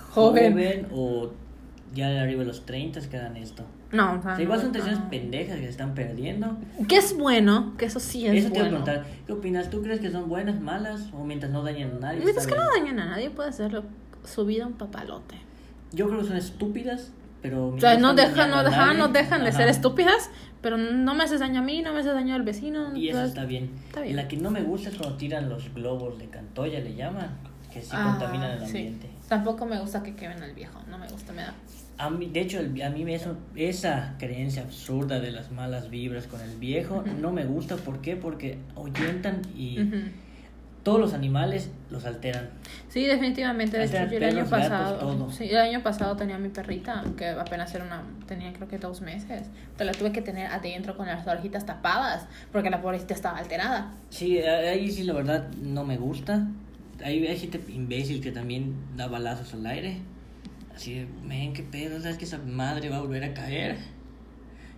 Joven. 0.09 0.53
joven 0.53 0.87
o 0.91 1.31
ya 1.93 2.09
de 2.09 2.19
arriba 2.19 2.39
de 2.41 2.45
los 2.47 2.65
30 2.65 3.01
que 3.09 3.17
dan 3.17 3.35
esto. 3.37 3.63
No, 3.91 4.13
o 4.13 4.21
sea, 4.21 4.41
igual 4.41 4.59
no, 4.59 4.63
son 4.63 4.71
tradiciones 4.71 5.03
no. 5.03 5.09
pendejas 5.09 5.55
que 5.57 5.63
se 5.63 5.69
están 5.69 5.93
perdiendo. 5.93 6.57
Que 6.87 6.97
es 6.97 7.17
bueno, 7.17 7.73
que 7.77 7.85
eso 7.85 7.99
sí 7.99 8.25
es 8.27 8.33
Eso 8.45 8.51
te 8.51 8.57
iba 8.59 8.67
a 8.67 8.69
bueno. 8.69 8.85
preguntar, 8.85 9.11
¿qué 9.27 9.33
opinas? 9.33 9.69
¿Tú 9.69 9.81
crees 9.81 9.99
que 9.99 10.09
son 10.11 10.29
buenas, 10.29 10.59
malas 10.61 11.09
o 11.13 11.23
mientras 11.25 11.51
no 11.51 11.63
dañen 11.63 11.91
a 11.97 11.99
nadie? 11.99 12.21
Mientras 12.21 12.47
que 12.47 12.55
no 12.55 12.61
bien? 12.71 12.85
dañen 12.85 12.99
a 13.01 13.05
nadie, 13.11 13.29
puede 13.29 13.49
hacerlo 13.49 13.83
su 14.23 14.45
vida 14.45 14.65
un 14.67 14.73
papalote. 14.73 15.35
Yo 15.91 16.07
creo 16.07 16.21
que 16.21 16.27
son 16.27 16.37
estúpidas, 16.37 17.11
pero... 17.41 17.69
O 17.69 17.79
sea, 17.79 17.97
no 17.97 18.13
dejan, 18.13 18.35
dañando 18.35 18.55
no 18.55 18.61
a 18.61 18.63
dejan, 18.63 18.87
nadie, 18.87 18.99
no 18.99 19.07
dejan 19.09 19.41
de 19.43 19.49
ajá. 19.49 19.57
ser 19.57 19.67
estúpidas, 19.67 20.29
pero 20.61 20.77
no 20.77 21.13
me 21.15 21.25
haces 21.25 21.41
daño 21.41 21.59
a 21.59 21.63
mí, 21.63 21.81
no 21.81 21.91
me 21.91 21.99
haces 21.99 22.13
daño 22.13 22.35
al 22.35 22.43
vecino. 22.43 22.95
Y 22.95 23.09
eso 23.09 23.23
está 23.23 23.43
bien. 23.43 23.71
está 23.87 23.99
bien. 23.99 24.15
La 24.15 24.29
que 24.29 24.37
no 24.37 24.51
me 24.51 24.61
gusta 24.61 24.87
es 24.89 24.95
cuando 24.95 25.17
tiran 25.17 25.49
los 25.49 25.73
globos 25.73 26.17
de 26.17 26.27
Cantoya, 26.27 26.79
le 26.79 26.95
llaman, 26.95 27.29
que 27.73 27.81
sí 27.81 27.89
Ah, 27.91 28.15
contaminan 28.17 28.51
el 28.51 28.59
sí. 28.59 28.65
ambiente. 28.67 29.09
Tampoco 29.27 29.65
me 29.65 29.79
gusta 29.79 30.01
que 30.01 30.15
quemen 30.15 30.41
al 30.43 30.53
viejo, 30.53 30.79
no 30.89 30.97
me 30.97 31.07
gusta, 31.09 31.33
me 31.33 31.41
da. 31.41 31.53
A 32.01 32.09
mí, 32.09 32.25
de 32.27 32.41
hecho, 32.41 32.59
el- 32.59 32.81
a 32.81 32.89
mí 32.89 33.13
eso, 33.13 33.37
esa 33.55 34.15
creencia 34.17 34.63
absurda 34.63 35.19
de 35.19 35.31
las 35.31 35.51
malas 35.51 35.89
vibras 35.91 36.25
con 36.25 36.41
el 36.41 36.57
viejo 36.57 37.03
no 37.21 37.31
me 37.31 37.45
gusta. 37.45 37.75
¿Por 37.75 38.01
qué? 38.01 38.15
Porque 38.15 38.57
ahuyentan 38.75 39.41
y 39.55 39.79
Ujú. 39.81 39.97
todos 40.83 40.99
los 40.99 41.13
animales 41.13 41.69
los 41.91 42.05
alteran. 42.05 42.49
Sí, 42.89 43.05
definitivamente. 43.05 43.77
De 43.77 43.85
hecho, 43.85 43.97
yo 44.09 44.17
el 44.17 44.23
año 44.23 44.35
gatos, 44.37 44.49
pasado, 44.49 44.97
todo. 44.97 45.31
sí, 45.31 45.43
el 45.49 45.57
año 45.57 45.83
pasado 45.83 46.15
tenía 46.15 46.39
mi 46.39 46.49
perrita 46.49 47.03
que 47.15 47.27
apenas 47.29 47.73
era 47.75 47.85
una, 47.85 48.01
tenía 48.27 48.51
creo 48.51 48.67
que 48.67 48.79
dos 48.79 49.01
meses. 49.01 49.43
Te 49.77 49.85
la 49.85 49.91
tuve 49.91 50.11
que 50.11 50.23
tener 50.23 50.47
adentro 50.47 50.97
con 50.97 51.05
las 51.05 51.27
orejitas 51.27 51.67
tapadas 51.67 52.25
porque 52.51 52.71
la 52.71 52.81
pobrecita 52.81 53.13
estaba 53.13 53.37
alterada. 53.37 53.93
Sí, 54.09 54.39
a- 54.41 54.57
ahí 54.71 54.89
sí 54.91 55.03
la 55.03 55.13
verdad 55.13 55.49
no 55.61 55.83
me 55.85 55.97
gusta. 55.97 56.47
Hay, 57.03 57.27
hay 57.27 57.37
gente 57.37 57.61
imbécil 57.71 58.21
que 58.21 58.31
también 58.31 58.73
da 58.97 59.05
balazos 59.07 59.53
al 59.53 59.65
aire. 59.67 59.97
Así 60.75 60.95
de, 60.95 61.07
men, 61.23 61.53
qué 61.53 61.63
pedo, 61.63 61.99
sabes 61.99 62.17
que 62.17 62.25
esa 62.25 62.37
madre 62.39 62.89
va 62.89 62.97
a 62.97 63.01
volver 63.01 63.23
a 63.23 63.33
caer. 63.33 63.77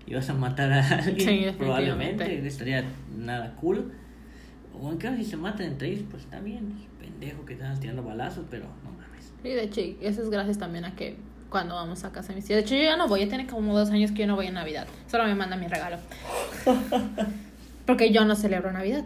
Y 0.05 0.13
vas 0.13 0.29
a 0.29 0.33
matar 0.33 0.71
a 0.71 0.87
alguien. 0.87 1.19
Sí, 1.19 1.57
probablemente. 1.57 2.39
No 2.41 2.47
estaría 2.47 2.83
nada 3.17 3.55
cool. 3.55 3.93
O 4.79 4.91
en 4.91 4.97
cambio, 4.97 5.23
si 5.23 5.31
se 5.31 5.37
matan 5.37 5.67
entre 5.67 5.89
ellos, 5.89 6.03
pues 6.09 6.23
está 6.23 6.39
bien. 6.39 6.73
Pendejo 6.99 7.45
que 7.45 7.53
están 7.53 7.79
tirando 7.79 8.03
balazos, 8.03 8.45
pero 8.49 8.65
no 8.83 8.91
mames. 8.91 9.31
Sí, 9.41 9.49
de 9.49 9.63
hecho, 9.63 9.81
eso 10.01 10.23
es 10.23 10.29
gracias 10.29 10.57
también 10.57 10.85
a 10.85 10.95
que 10.95 11.15
cuando 11.49 11.75
vamos 11.75 12.03
a 12.03 12.11
casa 12.11 12.29
de 12.29 12.35
mis 12.35 12.45
tías. 12.45 12.57
De 12.57 12.63
hecho, 12.63 12.75
yo 12.75 12.81
ya 12.81 12.97
no 12.97 13.07
voy, 13.07 13.21
ya 13.21 13.27
tiene 13.27 13.45
como 13.45 13.77
dos 13.77 13.91
años 13.91 14.11
que 14.11 14.21
yo 14.21 14.27
no 14.27 14.35
voy 14.35 14.47
en 14.47 14.55
Navidad. 14.55 14.87
Solo 15.07 15.25
me 15.25 15.35
mandan 15.35 15.59
mi 15.59 15.67
regalo. 15.67 15.97
Porque 17.85 18.11
yo 18.11 18.25
no 18.25 18.35
celebro 18.35 18.71
Navidad. 18.71 19.03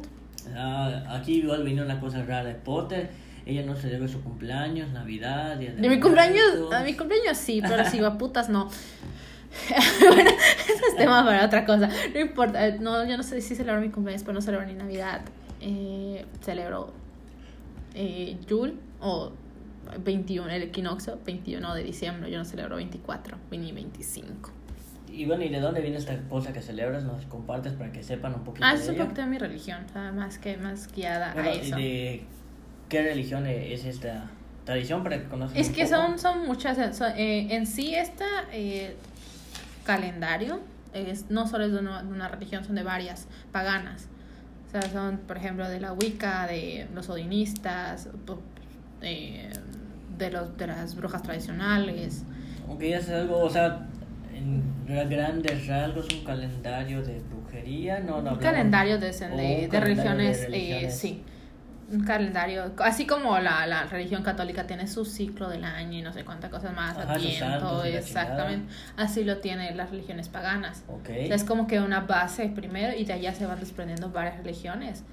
Ah, 0.55 1.03
aquí 1.09 1.39
igual 1.39 1.63
vino 1.63 1.83
una 1.83 1.99
cosa 1.99 2.23
rara 2.23 2.45
de 2.45 2.55
Potter. 2.55 3.09
Ella 3.47 3.63
no 3.65 3.75
celebra 3.75 4.07
su 4.07 4.21
cumpleaños, 4.21 4.91
Navidad, 4.91 5.57
Día 5.57 5.71
de 5.71 5.81
De 5.81 5.89
mi 5.89 5.99
cumpleaños, 5.99 6.71
a 6.73 6.83
mi 6.83 6.93
cumpleaños 6.95 7.37
sí, 7.37 7.61
pero 7.61 7.85
si 7.89 7.99
va 8.01 8.17
putas 8.17 8.49
no. 8.49 8.69
bueno, 10.09 10.29
ese 10.65 10.85
es 10.89 10.95
tema 10.97 11.23
para 11.23 11.45
otra 11.45 11.65
cosa. 11.65 11.89
No 12.13 12.19
importa, 12.19 12.69
no, 12.77 13.07
yo 13.07 13.15
no 13.17 13.23
sé 13.23 13.41
si 13.41 13.55
celebro 13.55 13.81
mi 13.81 13.89
cumpleaños, 13.89 14.23
pero 14.23 14.33
no 14.33 14.41
celebro 14.41 14.67
ni 14.67 14.73
Navidad. 14.73 15.21
Eh, 15.61 16.25
celebro 16.41 16.93
eh, 17.95 18.37
Yule 18.47 18.73
o 18.99 19.31
21, 20.03 20.49
el 20.49 20.63
equinoccio, 20.63 21.17
21 21.25 21.73
de 21.73 21.83
diciembre. 21.83 22.29
Yo 22.29 22.37
no 22.37 22.45
celebro 22.45 22.75
24 22.75 23.37
ni 23.51 23.71
25. 23.71 24.51
Y 25.09 25.25
bueno, 25.25 25.43
¿y 25.45 25.49
de 25.49 25.59
dónde 25.59 25.81
viene 25.81 25.97
esta 25.97 26.17
cosa 26.29 26.51
que 26.53 26.61
celebras? 26.61 27.03
Nos 27.05 27.25
compartes 27.25 27.73
para 27.73 27.91
que 27.91 28.03
sepan 28.03 28.35
un 28.35 28.43
poquito 28.43 28.65
Ah, 28.67 28.73
es 28.73 28.87
un 28.89 28.95
poquito 28.97 29.21
de 29.21 29.27
mi 29.27 29.37
religión, 29.37 29.85
o 29.89 29.93
sea, 29.93 30.11
más 30.11 30.37
que 30.37 30.57
más 30.57 30.91
guiada 30.93 31.33
Bueno, 31.33 31.49
a 31.49 31.55
¿y 31.55 31.59
eso. 31.59 31.75
de 31.77 32.23
qué 32.89 33.01
religión 33.03 33.45
es 33.47 33.85
esta 33.85 34.29
tradición 34.65 35.03
para 35.03 35.17
que 35.19 35.27
conozcan 35.27 35.61
Es 35.61 35.69
que 35.69 35.83
poco? 35.85 35.95
son, 35.95 36.19
son 36.19 36.45
muchas. 36.45 36.77
eh, 36.77 36.93
son- 36.93 37.13
eh, 37.17 37.47
en 37.55 37.65
sí, 37.67 37.95
este 37.95 38.23
calendario 39.85 40.59
es, 40.93 41.29
no 41.29 41.47
solo 41.47 41.65
es 41.65 41.71
de 41.71 41.79
una, 41.79 42.03
de 42.03 42.09
una 42.11 42.27
religión, 42.27 42.63
son 42.63 42.75
de 42.75 42.83
varias 42.83 43.27
paganas. 43.51 44.07
O 44.67 44.71
sea, 44.71 44.81
son, 44.91 45.17
por 45.19 45.37
ejemplo, 45.37 45.67
de 45.69 45.79
la 45.79 45.93
Wicca, 45.93 46.45
de 46.47 46.87
los 46.93 47.07
odinistas, 47.09 48.09
po- 48.25 48.41
eh, 49.01 49.49
de, 50.17 50.31
los, 50.31 50.57
de 50.57 50.67
las 50.67 50.95
brujas 50.95 51.23
tradicionales. 51.23 52.23
Aunque 52.67 52.89
ya 52.89 52.97
es 52.97 53.09
algo, 53.09 53.39
o 53.39 53.49
sea, 53.49 53.87
en 54.35 54.61
ra- 54.87 55.05
grandes 55.05 55.67
rasgos, 55.67 56.07
un 56.13 56.23
calendario 56.25 57.01
de 57.01 57.21
brujería, 57.21 57.99
no, 58.01 58.21
no 58.21 58.33
Un 58.33 58.39
calendario 58.39 58.99
de, 58.99 59.07
de, 59.11 59.11
de 59.11 59.17
calendario 59.17 59.69
de 59.69 59.79
religiones, 59.79 60.39
eh, 60.41 60.45
religiones. 60.47 60.97
sí. 60.99 61.23
Un 61.89 62.03
calendario, 62.03 62.73
así 62.79 63.07
como 63.07 63.39
la, 63.39 63.65
la 63.65 63.85
religión 63.85 64.21
católica 64.21 64.67
tiene 64.67 64.87
su 64.87 65.05
ciclo 65.05 65.47
del 65.47 65.63
año 65.63 65.97
y 65.97 66.01
no 66.01 66.11
sé 66.11 66.25
cuántas 66.25 66.49
cosas 66.49 66.75
más, 66.75 66.97
Ajá, 66.97 67.15
exactamente. 67.85 68.73
Así 68.97 69.23
lo 69.23 69.37
tienen 69.37 69.77
las 69.77 69.89
religiones 69.89 70.27
paganas. 70.27 70.83
Ok. 70.87 71.09
O 71.09 71.27
sea, 71.27 71.35
es 71.35 71.45
como 71.45 71.65
que 71.65 71.79
una 71.79 72.01
base 72.01 72.49
primero 72.49 72.93
y 72.93 73.05
de 73.05 73.13
allá 73.13 73.33
se 73.33 73.45
van 73.45 73.59
desprendiendo 73.59 74.09
varias 74.09 74.37
religiones 74.37 75.03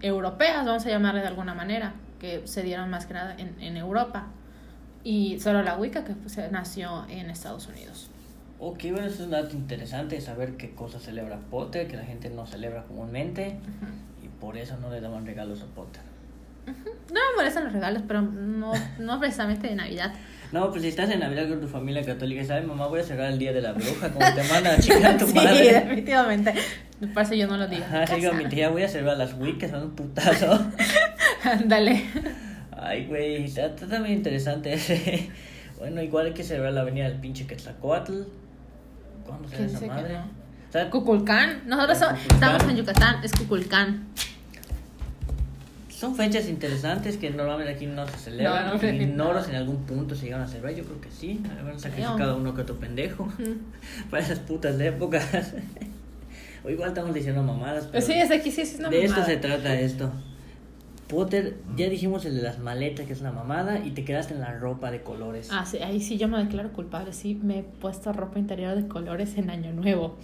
europeas, 0.00 0.64
vamos 0.64 0.86
a 0.86 0.88
llamarle 0.88 1.20
de 1.20 1.26
alguna 1.26 1.52
manera, 1.52 1.92
que 2.18 2.46
se 2.46 2.62
dieron 2.62 2.88
más 2.88 3.04
que 3.04 3.14
nada 3.14 3.34
en, 3.36 3.60
en 3.60 3.76
Europa. 3.76 4.28
Y 5.04 5.38
solo 5.40 5.62
la 5.62 5.76
Wicca 5.76 6.04
que 6.04 6.14
pues, 6.14 6.38
nació 6.50 7.06
en 7.08 7.30
Estados 7.30 7.66
Unidos. 7.66 8.10
Ok, 8.62 8.82
bueno, 8.92 9.06
eso 9.06 9.14
es 9.14 9.20
un 9.20 9.30
dato 9.30 9.56
interesante, 9.56 10.20
saber 10.20 10.58
qué 10.58 10.74
cosas 10.74 11.02
celebra 11.02 11.38
Potter, 11.50 11.88
que 11.88 11.96
la 11.96 12.04
gente 12.04 12.28
no 12.28 12.46
celebra 12.46 12.84
comúnmente, 12.84 13.58
por 14.40 14.56
eso 14.56 14.76
no 14.78 14.90
le 14.90 15.00
daban 15.00 15.26
regalos 15.26 15.62
a 15.62 15.66
Potter. 15.66 16.02
No 16.66 16.72
me 17.14 17.36
molestan 17.36 17.64
los 17.64 17.72
regalos, 17.72 18.02
pero 18.06 18.22
no, 18.22 18.72
no 18.98 19.18
precisamente 19.20 19.68
de 19.68 19.74
Navidad. 19.76 20.12
No, 20.52 20.68
pues 20.70 20.82
si 20.82 20.88
estás 20.88 21.08
en 21.10 21.20
Navidad 21.20 21.48
con 21.48 21.60
tu 21.60 21.68
familia 21.68 22.04
católica, 22.04 22.44
¿sabes? 22.44 22.66
Mamá, 22.66 22.88
voy 22.88 22.98
a 22.98 23.04
cerrar 23.04 23.30
el 23.30 23.38
día 23.38 23.52
de 23.52 23.60
la 23.62 23.70
bruja, 23.72 24.08
como 24.12 24.18
te 24.34 24.42
manda 24.52 24.72
a 24.74 24.78
chingar 24.80 25.16
tu 25.16 25.24
sí, 25.28 25.34
madre. 25.34 25.72
definitivamente. 25.74 26.52
Por 27.14 27.22
eso 27.22 27.34
yo 27.34 27.46
no 27.46 27.56
lo 27.56 27.68
digo. 27.68 27.84
Ajá, 27.84 28.16
digo, 28.16 28.32
mi 28.32 28.46
tía, 28.48 28.68
voy 28.68 28.82
a 28.82 28.88
cerrar 28.88 29.16
las 29.16 29.32
wiccas, 29.34 29.70
son 29.70 29.84
un 29.84 29.90
putazo. 29.92 30.58
Ándale. 31.44 32.02
Ay, 32.72 33.06
güey, 33.06 33.44
está, 33.44 33.66
está 33.66 33.86
también 33.86 34.16
interesante 34.16 34.72
ese. 34.72 35.30
Bueno, 35.78 36.02
igual 36.02 36.26
hay 36.26 36.32
que 36.34 36.42
celebrar 36.42 36.72
la 36.72 36.82
venida 36.82 37.04
del 37.08 37.20
pinche 37.20 37.46
Quetzalcoatl. 37.46 38.22
¿Cuándo 39.24 39.46
será 39.48 39.58
¿Quién 39.58 39.70
esa 39.70 39.78
que 39.78 39.86
madre? 39.86 40.14
no? 40.14 40.20
O 40.68 40.72
sea, 40.72 40.90
Cuculcán. 40.90 41.62
Nosotros 41.66 41.96
so- 41.96 42.06
Cuculcán. 42.08 42.34
estamos 42.34 42.62
en 42.64 42.76
Yucatán, 42.76 43.22
es 43.24 43.32
Cuculcán. 43.32 44.08
Son 46.00 46.16
fechas 46.16 46.48
interesantes 46.48 47.18
que 47.18 47.28
normalmente 47.28 47.74
aquí 47.74 47.84
no 47.84 48.06
se 48.06 48.16
celebran. 48.16 48.68
No, 48.68 48.72
no 48.72 48.80
sé. 48.80 48.96
Ignoro 48.96 49.44
si 49.44 49.50
en 49.50 49.56
algún 49.56 49.84
punto 49.84 50.14
se 50.14 50.24
llegan 50.24 50.40
a 50.40 50.48
celebrar. 50.48 50.74
Yo 50.74 50.82
creo 50.84 50.98
que 50.98 51.10
sí. 51.10 51.42
Habrán 51.60 51.78
sacrificado 51.78 52.38
uno 52.38 52.54
que 52.54 52.62
otro 52.62 52.78
pendejo 52.78 53.28
para 54.10 54.22
esas 54.22 54.38
putas 54.38 54.80
épocas. 54.80 55.52
o 56.64 56.70
igual 56.70 56.88
estamos 56.88 57.12
diciendo 57.12 57.42
mamadas. 57.42 57.86
Pero 57.92 58.00
Sí, 58.06 58.14
es 58.14 58.30
aquí 58.30 58.50
sí 58.50 58.62
es 58.62 58.78
una 58.78 58.88
de 58.88 59.04
esto 59.04 59.10
mamada. 59.20 59.26
se 59.26 59.36
trata 59.36 59.78
esto. 59.78 60.10
Potter, 61.06 61.58
ya 61.76 61.90
dijimos 61.90 62.24
el 62.24 62.34
de 62.34 62.42
las 62.44 62.60
maletas, 62.60 63.04
que 63.06 63.12
es 63.12 63.20
una 63.20 63.32
mamada, 63.32 63.80
y 63.84 63.90
te 63.90 64.02
quedaste 64.02 64.32
en 64.32 64.40
la 64.40 64.54
ropa 64.54 64.90
de 64.90 65.02
colores. 65.02 65.48
Ah, 65.52 65.66
sí, 65.66 65.80
ahí 65.80 66.00
sí 66.00 66.16
yo 66.16 66.28
me 66.28 66.38
declaro 66.38 66.72
culpable. 66.72 67.12
Sí, 67.12 67.38
me 67.42 67.58
he 67.58 67.62
puesto 67.62 68.10
ropa 68.14 68.38
interior 68.38 68.74
de 68.74 68.88
colores 68.88 69.36
en 69.36 69.50
Año 69.50 69.70
Nuevo. 69.74 70.16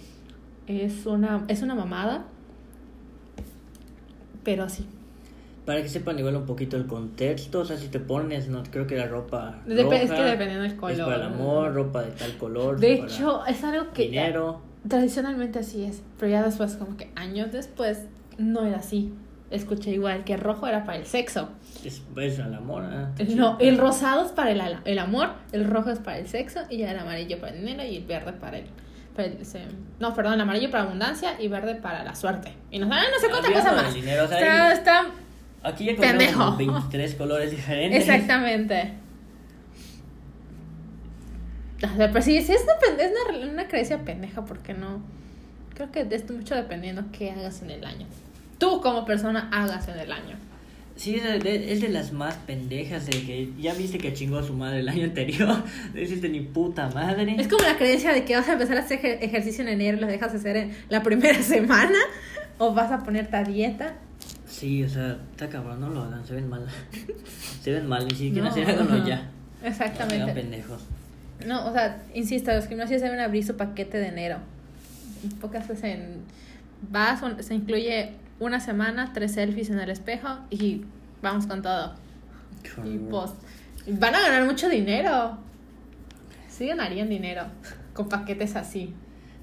Es 0.65 1.05
una, 1.05 1.45
es 1.49 1.61
una 1.61 1.75
mamada. 1.75 2.25
Pero 4.43 4.69
sí. 4.69 4.87
Para 5.67 5.83
que 5.83 5.89
sepan 5.89 6.17
igual 6.17 6.35
un 6.37 6.45
poquito 6.45 6.77
el 6.77 6.87
contexto, 6.87 7.59
o 7.59 7.65
sea, 7.65 7.77
si 7.77 7.89
te 7.89 7.99
pones, 7.99 8.47
no 8.47 8.63
creo 8.71 8.87
que 8.87 8.95
la 8.95 9.05
ropa 9.05 9.59
Dep- 9.67 9.83
roja 9.83 9.95
es 9.97 10.11
que 10.11 10.23
dependiendo 10.23 10.63
del 10.63 10.71
es 10.71 10.77
color. 10.79 11.03
para 11.05 11.15
el 11.17 11.23
amor, 11.23 11.73
ropa 11.75 12.01
de 12.03 12.11
tal 12.11 12.37
color, 12.37 12.79
De 12.79 12.93
hecho, 12.93 13.45
es 13.45 13.63
algo 13.65 13.91
que 13.93 14.03
dinero. 14.03 14.61
tradicionalmente 14.87 15.59
así 15.59 15.83
es. 15.83 16.01
Pero 16.19 16.31
ya 16.31 16.41
después, 16.43 16.73
como 16.77 16.95
que 16.97 17.11
años 17.15 17.51
después, 17.51 18.05
no 18.37 18.65
era 18.65 18.77
así. 18.77 19.13
Escuché 19.51 19.91
igual 19.91 20.23
que 20.23 20.35
rojo 20.37 20.67
era 20.67 20.85
para 20.85 20.97
el 20.97 21.05
sexo. 21.05 21.49
Es, 21.83 22.01
es 22.17 22.39
el 22.39 22.53
amor, 22.53 22.83
está 23.17 23.35
No, 23.35 23.57
el 23.59 23.77
rosado 23.77 24.25
es 24.25 24.31
para 24.31 24.51
el, 24.51 24.61
el 24.85 24.99
amor, 24.99 25.29
el 25.51 25.65
rojo 25.65 25.89
es 25.89 25.99
para 25.99 26.17
el 26.17 26.27
sexo 26.27 26.61
y 26.69 26.77
ya 26.79 26.91
el 26.91 26.99
amarillo 26.99 27.39
para 27.39 27.53
el 27.53 27.59
dinero 27.59 27.83
y 27.83 27.97
el 27.97 28.05
verde 28.05 28.31
para 28.33 28.57
el... 28.59 28.65
el- 29.17 29.37
no, 29.99 30.13
perdón, 30.13 30.33
el 30.35 30.41
amarillo 30.41 30.69
para 30.71 30.83
abundancia 30.83 31.41
y 31.41 31.47
verde 31.49 31.75
para 31.75 32.03
la 32.05 32.15
suerte. 32.15 32.53
Y 32.71 32.79
no, 32.79 32.87
ah, 32.91 33.01
no 33.13 33.19
sé 33.19 33.27
cuánta 33.29 33.47
Hablando 33.47 33.69
cosa 33.69 33.75
del 33.75 33.85
más. 33.85 33.93
dinero, 33.93 34.23
o 34.25 34.27
sea, 34.27 34.71
está 34.73 35.05
Aquí 35.63 35.85
ya 35.85 35.91
encontramos 35.91 36.23
pendejo. 36.23 36.55
como 36.55 36.57
23 36.73 37.15
colores 37.15 37.51
diferentes. 37.51 38.01
Exactamente. 38.01 38.93
O 41.77 41.79
sea, 41.79 42.11
Pero 42.11 42.21
sí, 42.21 42.41
sí 42.41 42.53
es, 42.53 42.61
una, 42.63 43.03
es 43.03 43.11
una, 43.41 43.51
una 43.51 43.67
creencia 43.67 43.99
pendeja 44.03 44.43
porque 44.45 44.73
no... 44.73 45.01
Creo 45.75 45.91
que 45.91 46.07
es 46.09 46.29
mucho 46.31 46.55
dependiendo 46.55 47.03
qué 47.11 47.29
hagas 47.31 47.61
en 47.61 47.69
el 47.69 47.85
año. 47.85 48.07
Tú 48.57 48.81
como 48.81 49.05
persona 49.05 49.47
hagas 49.51 49.87
en 49.87 49.99
el 49.99 50.11
año. 50.11 50.35
Sí, 50.95 51.13
es 51.17 51.23
de, 51.23 51.37
de- 51.37 51.71
es 51.71 51.81
de 51.81 51.89
las 51.89 52.11
más 52.11 52.33
pendejas 52.47 53.05
de 53.05 53.11
que 53.11 53.49
ya 53.59 53.75
viste 53.75 53.99
que 53.99 54.11
chingó 54.15 54.39
a 54.39 54.43
su 54.43 54.53
madre 54.53 54.79
el 54.79 54.89
año 54.89 55.03
anterior. 55.03 55.63
No 55.93 56.01
hiciste 56.01 56.29
ni 56.29 56.39
puta 56.39 56.89
madre. 56.89 57.35
Es 57.37 57.47
como 57.47 57.61
la 57.63 57.77
creencia 57.77 58.11
de 58.11 58.25
que 58.25 58.35
vas 58.35 58.49
a 58.49 58.53
empezar 58.53 58.77
a 58.77 58.79
hacer 58.79 58.99
ejer- 58.99 59.19
ejercicio 59.21 59.61
en 59.63 59.69
enero 59.69 59.97
y 59.97 59.99
lo 59.99 60.07
dejas 60.07 60.31
de 60.33 60.39
hacer 60.39 60.57
en 60.57 60.71
la 60.89 61.03
primera 61.03 61.39
semana. 61.43 61.99
O 62.57 62.73
vas 62.73 62.91
a 62.91 63.03
ponerte 63.03 63.35
a 63.35 63.43
dieta. 63.43 63.93
Sí, 64.47 64.83
o 64.83 64.89
sea, 64.89 65.17
está 65.31 65.49
cabrón, 65.49 65.81
no 65.81 65.89
lo 65.89 66.01
hagan, 66.03 66.25
se 66.25 66.35
ven 66.35 66.47
mal. 66.49 66.65
se 67.61 67.71
ven 67.71 67.87
mal, 67.87 68.07
y 68.11 68.15
si 68.15 68.31
quieren 68.31 68.45
No. 68.45 68.49
hacer, 68.49 68.65
ya. 68.65 68.75
No 68.75 68.81
sean 69.03 69.25
Exactamente. 69.65 70.33
pendejos. 70.33 70.81
No, 71.45 71.67
o 71.67 71.73
sea, 71.73 72.01
insisto, 72.13 72.51
los 72.53 72.67
gimnasios 72.67 73.01
deben 73.01 73.19
abrir 73.19 73.45
su 73.45 73.55
paquete 73.57 73.97
de 73.97 74.07
enero. 74.07 74.37
Pocas 75.41 75.67
veces 75.67 75.83
en... 75.83 76.21
Vas, 76.89 77.21
se 77.45 77.55
incluye 77.55 78.11
una 78.39 78.59
semana, 78.59 79.11
tres 79.13 79.33
selfies 79.33 79.69
en 79.69 79.79
el 79.79 79.89
espejo 79.89 80.27
y 80.49 80.83
vamos 81.21 81.47
con 81.47 81.61
todo. 81.61 81.93
Y 82.85 82.97
pues, 82.99 83.31
van 83.87 84.13
a 84.15 84.21
ganar 84.21 84.45
mucho 84.45 84.69
dinero. 84.69 85.37
Sí 86.49 86.67
ganarían 86.67 87.09
dinero 87.09 87.43
con 87.93 88.09
paquetes 88.09 88.55
así. 88.55 88.93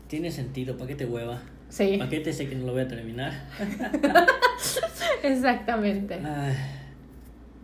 Tiene 0.08 0.30
sentido, 0.30 0.76
¿para 0.76 0.88
qué 0.88 0.94
te 0.94 1.06
hueva? 1.06 1.40
Sí, 1.74 1.96
¿Para 1.98 2.08
qué 2.08 2.20
te 2.20 2.32
sé 2.32 2.48
que 2.48 2.54
no 2.54 2.66
lo 2.66 2.72
voy 2.72 2.82
a 2.82 2.86
terminar? 2.86 3.32
exactamente. 5.24 6.14
Ay, 6.14 6.54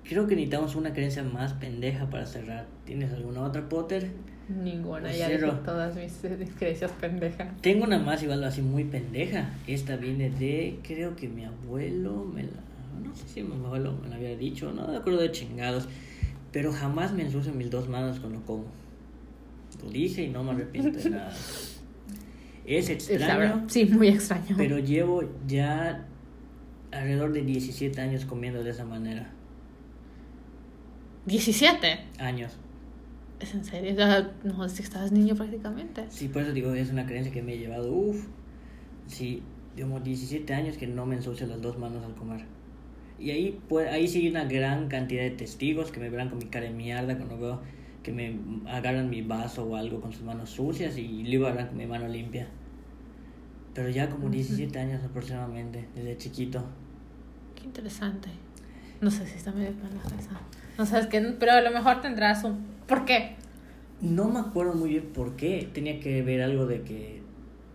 creo 0.03 0.27
que 0.27 0.35
necesitamos 0.35 0.75
una 0.75 0.93
creencia 0.93 1.23
más 1.23 1.53
pendeja 1.53 2.11
para 2.11 2.27
cerrar. 2.27 2.67
¿Tienes 2.85 3.13
alguna 3.13 3.43
otra, 3.43 3.69
Potter? 3.69 4.11
Ninguna, 4.49 5.03
Pues 5.03 5.17
ya 5.17 5.29
dije 5.29 5.47
todas 5.65 5.95
mis, 5.95 6.25
mis 6.41 6.51
creencias 6.51 6.91
pendejas. 7.01 7.47
Tengo 7.61 7.85
una 7.85 8.01
más 8.01 8.21
igual 8.25 8.43
así 8.43 8.63
muy 8.63 8.83
pendeja. 8.83 9.51
Esta 9.69 9.95
viene 9.95 10.29
de, 10.29 10.81
creo 10.83 11.15
que 11.15 11.29
mi 11.29 11.45
abuelo 11.45 12.25
me 12.25 12.43
la... 12.43 12.49
No 13.09 13.15
sé 13.15 13.29
si 13.29 13.43
mi 13.45 13.65
abuelo 13.65 13.97
me 14.03 14.09
la 14.09 14.17
había 14.17 14.37
dicho, 14.37 14.73
no 14.73 14.89
me 14.89 14.97
acuerdo 14.97 15.21
de 15.21 15.31
chingados. 15.31 15.87
Pero 16.51 16.73
jamás 16.73 17.13
me 17.13 17.23
ensucio 17.23 17.53
mis 17.53 17.71
dos 17.71 17.89
manos 17.89 18.19
cuando 18.19 18.41
como. 18.43 18.65
Lo 19.85 19.89
dije 19.89 20.25
y 20.25 20.31
no 20.31 20.43
me 20.43 20.51
arrepiento 20.51 20.99
de 20.99 21.11
nada. 21.11 21.33
Es 22.79 22.89
extraño, 22.89 23.65
Sí, 23.69 23.85
muy 23.87 24.09
extraño. 24.09 24.55
pero 24.57 24.79
llevo 24.79 25.25
ya 25.49 26.07
alrededor 26.93 27.33
de 27.33 27.43
17 27.43 28.01
años 28.01 28.25
comiendo 28.25 28.63
de 28.63 28.71
esa 28.71 28.85
manera. 28.85 29.31
17. 31.27 31.99
Años. 32.19 32.53
¿Es 33.41 33.55
en 33.55 33.65
serio? 33.65 33.95
Ya, 33.95 34.33
No, 34.45 34.65
es 34.65 34.75
que 34.75 34.83
estabas 34.83 35.13
niño 35.13 35.35
prácticamente. 35.35 36.05
Sí, 36.11 36.29
por 36.29 36.43
eso 36.43 36.53
digo, 36.53 36.73
es 36.75 36.91
una 36.91 37.07
creencia 37.07 37.33
que 37.33 37.43
me 37.43 37.55
he 37.55 37.59
llevado, 37.59 37.93
uff, 37.93 38.27
sí, 39.07 39.43
digamos 39.75 40.05
17 40.05 40.53
años 40.55 40.77
que 40.77 40.87
no 40.87 41.07
me 41.07 41.17
ensucio 41.17 41.47
las 41.47 41.61
dos 41.61 41.79
manos 41.79 42.05
al 42.05 42.15
comer. 42.15 42.43
Y 43.19 43.31
ahí, 43.31 43.59
pues, 43.69 43.89
ahí 43.91 44.09
sí 44.09 44.21
hay 44.21 44.29
una 44.29 44.45
gran 44.45 44.89
cantidad 44.89 45.23
de 45.23 45.31
testigos 45.31 45.91
que 45.91 46.01
me 46.01 46.09
verán 46.09 46.29
con 46.31 46.39
mi 46.39 46.47
cara 46.47 46.67
de 46.67 46.73
mierda 46.73 47.17
cuando 47.17 47.39
veo 47.39 47.61
que 48.03 48.13
me 48.13 48.39
agarran 48.67 49.11
mi 49.11 49.21
vaso 49.23 49.65
o 49.65 49.77
algo 49.77 50.01
con 50.01 50.13
sus 50.13 50.23
manos 50.23 50.51
sucias 50.51 50.97
y 50.97 51.25
luego 51.25 51.47
agarran 51.47 51.69
con 51.69 51.77
mi 51.77 51.87
mano 51.87 52.09
limpia. 52.09 52.49
Pero 53.75 53.89
ya 53.89 54.09
como 54.11 54.29
17 54.29 54.79
años 54.79 55.03
aproximadamente, 55.05 55.89
desde 55.95 56.17
chiquito. 56.19 56.65
Qué 57.55 57.65
interesante. 57.65 58.29
No 59.01 59.11
sé 59.11 59.27
si 59.27 59.37
está 59.37 59.53
medio 59.53 59.71
esa. 59.71 60.41
No 60.77 60.87
sabes 60.87 61.07
qué, 61.07 61.21
pero 61.39 61.53
a 61.53 61.61
lo 61.61 61.71
mejor 61.71 62.01
tendrás 62.01 62.43
un. 62.45 62.59
¿Por 62.87 63.05
qué? 63.05 63.37
No 64.01 64.29
me 64.29 64.41
acuerdo 64.41 64.75
muy 64.75 64.91
bien 64.91 65.11
por 65.15 65.37
qué. 65.37 65.69
Tenía 65.73 66.01
que 66.01 66.23
ver 66.23 66.43
algo 66.43 66.67
de 66.67 66.83
que 66.83 67.21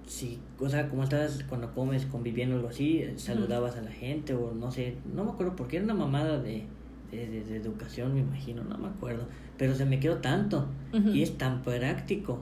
si, 0.08 0.40
o 0.60 0.70
sea, 0.70 0.90
como 0.90 1.04
estabas 1.04 1.44
cuando 1.48 1.74
comes 1.74 2.06
conviviendo 2.06 2.56
o 2.56 2.58
algo 2.60 2.70
así, 2.70 3.00
eh, 3.00 3.14
saludabas 3.18 3.76
a 3.78 3.82
la 3.82 3.92
gente 3.92 4.34
o 4.34 4.54
no 4.54 4.72
sé, 4.72 4.96
no 5.14 5.24
me 5.24 5.32
acuerdo 5.32 5.56
por 5.56 5.68
qué 5.68 5.78
era 5.78 5.86
una 5.86 5.94
mamada 5.96 6.40
de, 6.40 6.64
de, 7.12 7.28
de- 7.28 7.44
de 7.44 7.56
educación, 7.58 8.14
me 8.14 8.20
imagino, 8.22 8.64
no 8.64 8.78
me 8.78 8.88
acuerdo. 8.88 9.28
Pero 9.58 9.74
se 9.76 9.86
me 9.86 10.00
quedó 10.00 10.18
tanto 10.18 10.68
y 11.14 11.22
es 11.24 11.38
tan 11.38 11.62
práctico 11.64 12.40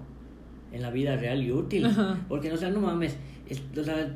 en 0.73 0.81
la 0.81 0.89
vida 0.91 1.15
real 1.15 1.41
y 1.41 1.51
útil. 1.51 1.85
Ajá. 1.85 2.19
Porque, 2.27 2.51
o 2.51 2.57
sea, 2.57 2.69
no 2.69 2.81
mames, 2.81 3.15
es- 3.47 3.61
o 3.77 3.83
sea, 3.83 4.15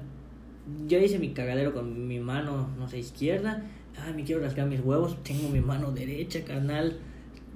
ya 0.88 0.98
hice 1.00 1.17
mi 1.20 1.30
cagadero 1.30 1.74
con 1.74 2.08
mi 2.08 2.20
mano, 2.20 2.67
no 2.78 2.89
sé, 2.89 3.00
izquierda. 3.00 3.63
Ay, 4.06 4.13
me 4.13 4.24
quiero 4.24 4.41
rascar 4.41 4.67
mis 4.67 4.82
huevos, 4.82 5.24
tengo 5.24 5.48
mi 5.50 5.62
mano 5.62 5.91
derecha, 5.91 6.43
carnal. 6.43 6.98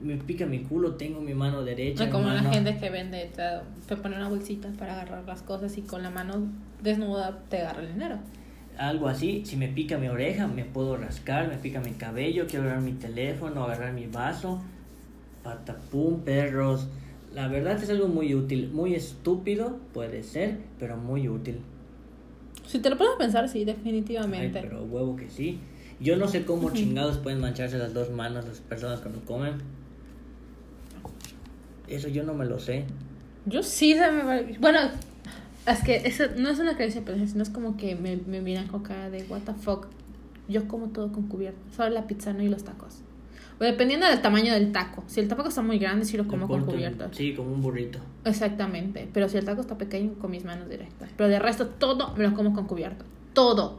Me 0.01 0.15
pica 0.17 0.45
mi 0.47 0.59
culo, 0.63 0.95
tengo 0.95 1.21
mi 1.21 1.33
mano 1.35 1.63
derecha. 1.63 2.05
No 2.05 2.11
como 2.11 2.29
la 2.29 2.41
gente 2.41 2.77
que 2.79 2.89
vende, 2.89 3.29
te, 3.35 3.43
te 3.87 3.95
pone 4.01 4.15
una 4.15 4.29
bolsita 4.29 4.69
para 4.79 4.93
agarrar 4.93 5.25
las 5.27 5.43
cosas 5.43 5.77
y 5.77 5.81
con 5.83 6.01
la 6.01 6.09
mano 6.09 6.47
desnuda 6.81 7.43
te 7.49 7.59
agarra 7.61 7.81
el 7.83 7.89
dinero. 7.93 8.17
Algo 8.79 9.07
así, 9.09 9.43
si 9.45 9.57
me 9.57 9.67
pica 9.67 9.97
mi 9.99 10.07
oreja, 10.07 10.47
me 10.47 10.65
puedo 10.65 10.97
rascar, 10.97 11.47
me 11.49 11.57
pica 11.57 11.81
mi 11.81 11.91
cabello, 11.91 12.47
quiero 12.47 12.63
agarrar 12.65 12.81
mi 12.83 12.93
teléfono, 12.93 13.63
agarrar 13.65 13.93
mi 13.93 14.07
vaso. 14.07 14.59
Patapum, 15.43 16.21
perros. 16.21 16.87
La 17.33 17.47
verdad 17.47 17.81
es 17.81 17.89
algo 17.89 18.07
muy 18.07 18.35
útil, 18.35 18.69
muy 18.73 18.93
estúpido, 18.93 19.77
puede 19.93 20.23
ser, 20.23 20.57
pero 20.79 20.97
muy 20.97 21.29
útil. 21.29 21.59
Si 22.67 22.79
te 22.79 22.89
lo 22.89 22.97
puedes 22.97 23.15
pensar, 23.17 23.47
sí, 23.49 23.59
Ay, 23.59 23.65
definitivamente. 23.65 24.59
pero 24.61 24.83
huevo 24.83 25.15
que 25.15 25.29
sí. 25.29 25.59
Yo 25.99 26.17
no 26.17 26.27
sé 26.27 26.45
cómo 26.45 26.71
chingados 26.71 27.17
pueden 27.19 27.39
mancharse 27.39 27.77
las 27.77 27.93
dos 27.93 28.09
manos 28.11 28.45
las 28.45 28.59
personas 28.59 28.99
cuando 29.01 29.21
comen. 29.21 29.53
Eso 31.87 32.07
yo 32.07 32.23
no 32.23 32.33
me 32.33 32.45
lo 32.45 32.59
sé. 32.59 32.85
Yo 33.45 33.63
sí 33.63 33.93
se 33.93 34.11
me 34.11 34.23
va- 34.23 34.41
Bueno, 34.59 34.79
es 35.67 35.83
que 35.83 35.97
eso 35.97 36.23
no 36.37 36.49
es 36.49 36.59
una 36.59 36.75
creencia 36.75 37.01
pendeja, 37.03 37.27
sino 37.27 37.43
es 37.43 37.49
como 37.49 37.77
que 37.77 37.95
me, 37.95 38.17
me 38.17 38.41
miran 38.41 38.67
con 38.67 38.83
cara 38.83 39.09
de 39.09 39.23
what 39.29 39.41
the 39.41 39.53
fuck. 39.53 39.87
Yo 40.47 40.67
como 40.67 40.87
todo 40.89 41.11
con 41.11 41.27
cubierto, 41.27 41.59
solo 41.75 41.89
la 41.89 42.07
pizza 42.07 42.33
no 42.33 42.41
y 42.43 42.49
los 42.49 42.63
tacos. 42.63 42.97
Pues 43.62 43.74
dependiendo 43.74 44.08
del 44.08 44.24
tamaño 44.24 44.56
del 44.56 44.71
taco. 44.71 45.04
Si 45.06 45.19
el 45.19 45.28
taco 45.28 45.47
está 45.47 45.62
muy 45.62 45.78
grande, 45.78 46.04
sí 46.04 46.17
lo 46.17 46.26
como 46.28 46.47
con 46.47 46.62
corto 46.62 46.71
cubiertos. 46.74 47.15
Sí, 47.15 47.36
como 47.36 47.54
un 47.54 47.62
burrito. 47.62 48.00
Exactamente. 48.26 49.08
Pero 49.13 49.30
si 49.30 49.38
el 49.38 49.45
taco 49.45 49.62
está 49.62 49.78
pequeño, 49.78 50.15
con 50.15 50.32
mis 50.32 50.43
manos 50.43 50.67
directas. 50.67 51.12
Pero 51.15 51.30
de 51.30 51.38
resto, 51.38 51.67
todo 51.67 52.15
me 52.15 52.24
lo 52.28 52.34
como 52.34 52.56
con 52.56 52.65
cubierto. 52.65 53.06
Todo. 53.34 53.78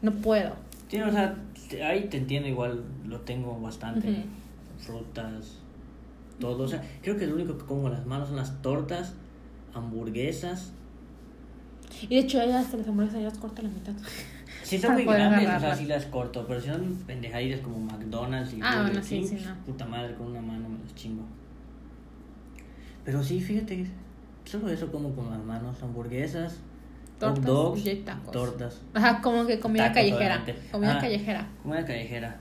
No 0.00 0.12
puedo. 0.12 0.52
Sí, 0.86 1.00
o 1.00 1.10
sea, 1.10 1.34
te- 1.68 1.82
ahí 1.82 2.04
te 2.04 2.18
entiendo 2.18 2.48
igual, 2.48 2.84
lo 3.04 3.18
tengo 3.22 3.60
bastante. 3.60 4.26
Frutas, 4.78 5.56
todo. 6.38 6.62
O 6.62 6.68
sea, 6.68 6.80
creo 7.02 7.16
que 7.16 7.26
lo 7.26 7.34
único 7.34 7.58
que 7.58 7.64
como 7.64 7.82
con 7.82 7.90
las 7.90 8.06
manos 8.06 8.28
son 8.28 8.36
las 8.36 8.62
tortas, 8.62 9.14
hamburguesas. 9.74 10.70
Y 12.02 12.14
de 12.14 12.18
hecho, 12.20 12.40
ella 12.40 12.60
hasta 12.60 12.76
las 12.76 12.86
hamburguesas 12.86 13.18
ya 13.22 13.28
las 13.28 13.38
corta 13.38 13.60
a 13.60 13.64
la 13.64 13.70
mitad. 13.70 13.92
Si 14.70 14.78
son 14.78 14.90
Para 14.94 15.04
muy 15.04 15.14
grandes, 15.14 15.48
o 15.56 15.60
sea, 15.60 15.74
sí 15.74 15.86
las 15.86 16.04
corto, 16.06 16.46
pero 16.46 16.60
si 16.60 16.68
son 16.68 16.94
pendejaditas 17.06 17.60
como 17.60 17.80
McDonald's 17.80 18.52
y 18.54 18.60
Ah, 18.62 18.82
bueno, 18.86 19.02
sí, 19.02 19.24
sí, 19.26 19.34
no. 19.44 19.54
puta 19.66 19.84
madre, 19.84 20.14
con 20.14 20.28
una 20.28 20.40
mano 20.40 20.68
me 20.68 20.78
las 20.84 20.94
chingo. 20.94 21.24
Pero 23.04 23.22
sí, 23.22 23.40
fíjate, 23.40 23.86
solo 24.44 24.68
eso 24.68 24.92
como 24.92 25.12
con 25.14 25.28
las 25.30 25.40
manos, 25.42 25.82
hamburguesas, 25.82 26.52
hot 26.52 27.18
Tortas 27.18 27.44
dogs, 27.44 27.86
y 27.86 27.96
tacos. 27.96 28.30
tortas, 28.32 28.80
Ajá, 28.94 29.20
como 29.20 29.44
que 29.46 29.58
comida 29.58 29.84
Tacos, 29.84 29.94
callejera. 29.96 30.36
obviamente. 30.36 30.68
Comida 30.70 30.96
Ah. 30.96 31.00
callejera. 31.00 31.48
comida 31.62 31.84
callejera. 31.84 32.36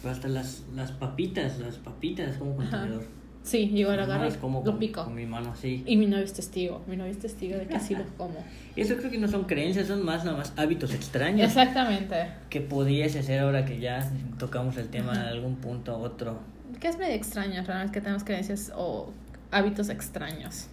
Pero 0.00 0.14
hasta 0.14 0.28
las, 0.28 0.62
las 0.74 0.92
papitas, 0.92 1.58
las 1.58 1.76
papitas 1.76 2.36
como 2.38 2.56
con 2.56 2.66
Ajá. 2.66 2.80
tenedor. 2.82 3.04
Sí, 3.44 3.70
yo 3.74 3.94
lo 3.94 4.02
agarro 4.02 4.26
y 4.26 4.32
como 4.32 4.60
lo 4.60 4.72
con, 4.72 4.78
pico. 4.78 5.04
con 5.04 5.14
mi 5.14 5.26
mano 5.26 5.52
así. 5.52 5.82
Y 5.86 5.98
mi 5.98 6.06
novio 6.06 6.24
es 6.24 6.32
testigo. 6.32 6.82
Mi 6.86 6.96
novio 6.96 7.12
es 7.12 7.18
testigo 7.18 7.58
de 7.58 7.66
que 7.66 7.76
así 7.76 7.94
lo 7.94 8.04
como. 8.16 8.42
Eso 8.74 8.96
creo 8.96 9.10
que 9.10 9.18
no 9.18 9.28
son 9.28 9.44
creencias, 9.44 9.86
son 9.86 10.02
más 10.02 10.24
nada 10.24 10.38
más 10.38 10.54
hábitos 10.56 10.94
extraños. 10.94 11.46
Exactamente. 11.46 12.16
Que 12.48 12.62
pudiese 12.62 13.22
ser 13.22 13.40
ahora 13.40 13.66
que 13.66 13.78
ya 13.78 14.10
tocamos 14.38 14.78
el 14.78 14.88
tema 14.88 15.12
en 15.12 15.20
algún 15.20 15.56
punto 15.56 15.96
u 15.98 16.02
otro. 16.02 16.40
Que 16.80 16.88
es 16.88 16.96
medio 16.96 17.14
extraño, 17.14 17.62
realmente, 17.64 17.92
que 17.92 18.00
tenemos 18.00 18.24
creencias 18.24 18.72
o 18.74 19.12
hábitos 19.50 19.90
extraños. 19.90 20.68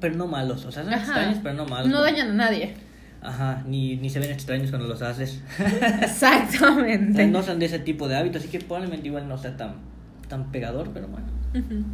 Pero 0.00 0.16
no 0.16 0.26
malos, 0.26 0.64
o 0.64 0.72
sea, 0.72 0.82
son 0.82 0.92
Ajá. 0.92 1.04
extraños, 1.04 1.38
pero 1.44 1.54
no 1.54 1.64
malos. 1.66 1.92
No 1.92 2.02
dañan 2.02 2.30
a 2.32 2.34
nadie. 2.34 2.74
Ajá, 3.22 3.62
ni, 3.66 3.96
ni 3.96 4.10
se 4.10 4.18
ven 4.18 4.30
extraños 4.32 4.70
cuando 4.70 4.88
los 4.88 5.00
haces. 5.00 5.42
Exactamente. 6.02 7.24
no 7.28 7.42
son 7.44 7.60
de 7.60 7.66
ese 7.66 7.78
tipo 7.78 8.08
de 8.08 8.16
hábitos, 8.16 8.42
así 8.42 8.50
que 8.50 8.58
probablemente 8.58 9.06
igual 9.06 9.28
no 9.28 9.38
sea 9.38 9.56
tan, 9.56 9.76
tan 10.28 10.50
pegador, 10.50 10.90
pero 10.92 11.06
bueno. 11.06 11.26
Ujú. 11.54 11.84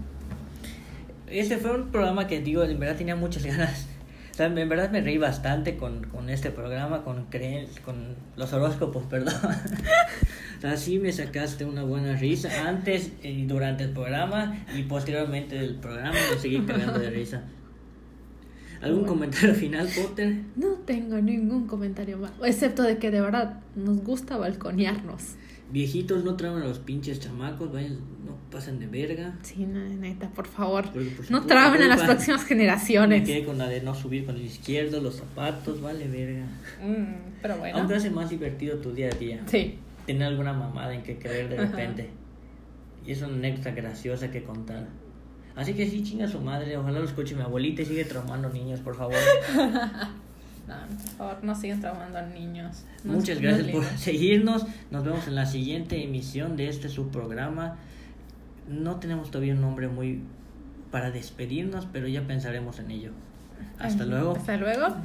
Este 1.28 1.56
fue 1.56 1.74
un 1.74 1.88
programa 1.90 2.26
que, 2.26 2.40
digo, 2.40 2.64
en 2.64 2.78
verdad 2.78 2.96
tenía 2.96 3.16
muchas 3.16 3.44
ganas. 3.46 3.86
O 4.32 4.34
sea, 4.36 4.46
en 4.46 4.68
verdad 4.68 4.90
me 4.90 5.00
reí 5.00 5.16
bastante 5.16 5.76
con, 5.76 6.04
con 6.08 6.28
este 6.28 6.50
programa, 6.50 7.04
con 7.04 7.26
creen, 7.26 7.66
con 7.84 8.16
los 8.36 8.52
horóscopos, 8.52 9.04
perdón. 9.10 9.34
o 10.58 10.60
sea, 10.60 10.76
sí 10.76 10.98
me 10.98 11.12
sacaste 11.12 11.64
una 11.64 11.84
buena 11.84 12.16
risa 12.16 12.48
antes 12.68 13.12
y 13.22 13.44
durante 13.46 13.84
el 13.84 13.90
programa 13.90 14.56
y 14.76 14.82
posteriormente 14.82 15.54
del 15.56 15.76
programa 15.76 16.16
me 16.32 16.38
seguí 16.40 16.60
cagando 16.62 16.98
de 16.98 17.10
risa. 17.10 17.42
¿Algún 18.82 19.02
Bueno. 19.02 19.14
comentario 19.14 19.54
final, 19.54 19.88
Potter? 19.88 20.34
No 20.56 20.72
tengo 20.84 21.16
ningún 21.18 21.66
comentario 21.68 22.18
más. 22.18 22.32
Excepto 22.44 22.82
de 22.82 22.98
que 22.98 23.10
de 23.12 23.20
verdad 23.20 23.60
nos 23.76 23.98
gusta 24.02 24.36
balconearnos. 24.36 25.36
Viejitos, 25.70 26.22
no 26.24 26.36
traen 26.36 26.56
a 26.56 26.64
los 26.64 26.78
pinches 26.78 27.18
chamacos, 27.20 27.72
vayan, 27.72 27.94
no 28.24 28.36
pasen 28.50 28.78
de 28.78 28.86
verga. 28.86 29.36
Sí, 29.42 29.66
no, 29.66 29.80
neta, 29.80 30.28
por 30.30 30.46
favor. 30.46 30.90
Por 30.92 31.02
su 31.24 31.32
No 31.32 31.42
puta 31.42 31.54
traben 31.54 31.82
a 31.82 31.88
las 31.88 32.02
próximas 32.02 32.42
Me 32.42 32.48
generaciones. 32.48 33.26
quedé 33.26 33.44
con 33.44 33.58
la 33.58 33.66
de 33.68 33.80
no 33.80 33.94
subir 33.94 34.24
con 34.26 34.36
el 34.36 34.42
izquierdo, 34.42 35.00
los 35.00 35.16
zapatos, 35.16 35.80
vale 35.80 36.06
verga. 36.06 36.44
Mm, 36.84 37.40
pero 37.42 37.56
bueno. 37.58 37.78
Aunque 37.78 37.94
hace 37.94 38.10
más 38.10 38.30
divertido 38.30 38.76
tu 38.78 38.92
día 38.92 39.08
a 39.08 39.16
día. 39.18 39.42
Sí. 39.46 39.78
Tener 40.06 40.28
alguna 40.28 40.52
mamada 40.52 40.94
en 40.94 41.02
que 41.02 41.18
creer 41.18 41.48
de 41.48 41.58
Ajá. 41.58 41.66
repente. 41.70 42.10
Y 43.06 43.12
es 43.12 43.22
una 43.22 43.34
anécdota 43.34 43.70
graciosa 43.72 44.30
que 44.30 44.44
contar. 44.44 44.86
Así 45.56 45.72
que 45.74 45.88
sí, 45.88 46.02
chinga 46.02 46.28
su 46.28 46.40
madre. 46.40 46.76
Ojalá 46.76 46.98
lo 47.00 47.04
escuche 47.06 47.34
mi 47.34 47.42
abuelita 47.42 47.82
y 47.82 47.86
sigue 47.86 48.04
traumando 48.04 48.48
niños, 48.50 48.80
por 48.80 48.94
favor. 48.96 49.14
No, 50.66 50.74
por 50.96 51.10
favor, 51.10 51.44
no 51.44 51.54
sigan 51.54 51.80
traumando 51.80 52.18
a 52.18 52.22
niños. 52.22 52.84
Muchas 53.04 53.40
gracias 53.40 53.68
por 53.68 53.84
seguirnos. 53.84 54.66
Nos 54.90 55.04
vemos 55.04 55.26
en 55.28 55.34
la 55.34 55.46
siguiente 55.46 56.02
emisión 56.02 56.56
de 56.56 56.68
este 56.68 56.88
su 56.88 57.08
programa. 57.08 57.76
No 58.68 58.96
tenemos 58.96 59.30
todavía 59.30 59.54
un 59.54 59.60
nombre 59.60 59.88
muy 59.88 60.22
para 60.90 61.10
despedirnos, 61.10 61.86
pero 61.92 62.08
ya 62.08 62.22
pensaremos 62.22 62.78
en 62.78 62.90
ello. 62.90 63.10
Hasta 63.78 64.04
Ay, 64.04 64.10
luego. 64.10 64.36
Hasta 64.36 64.56
luego. 64.56 64.96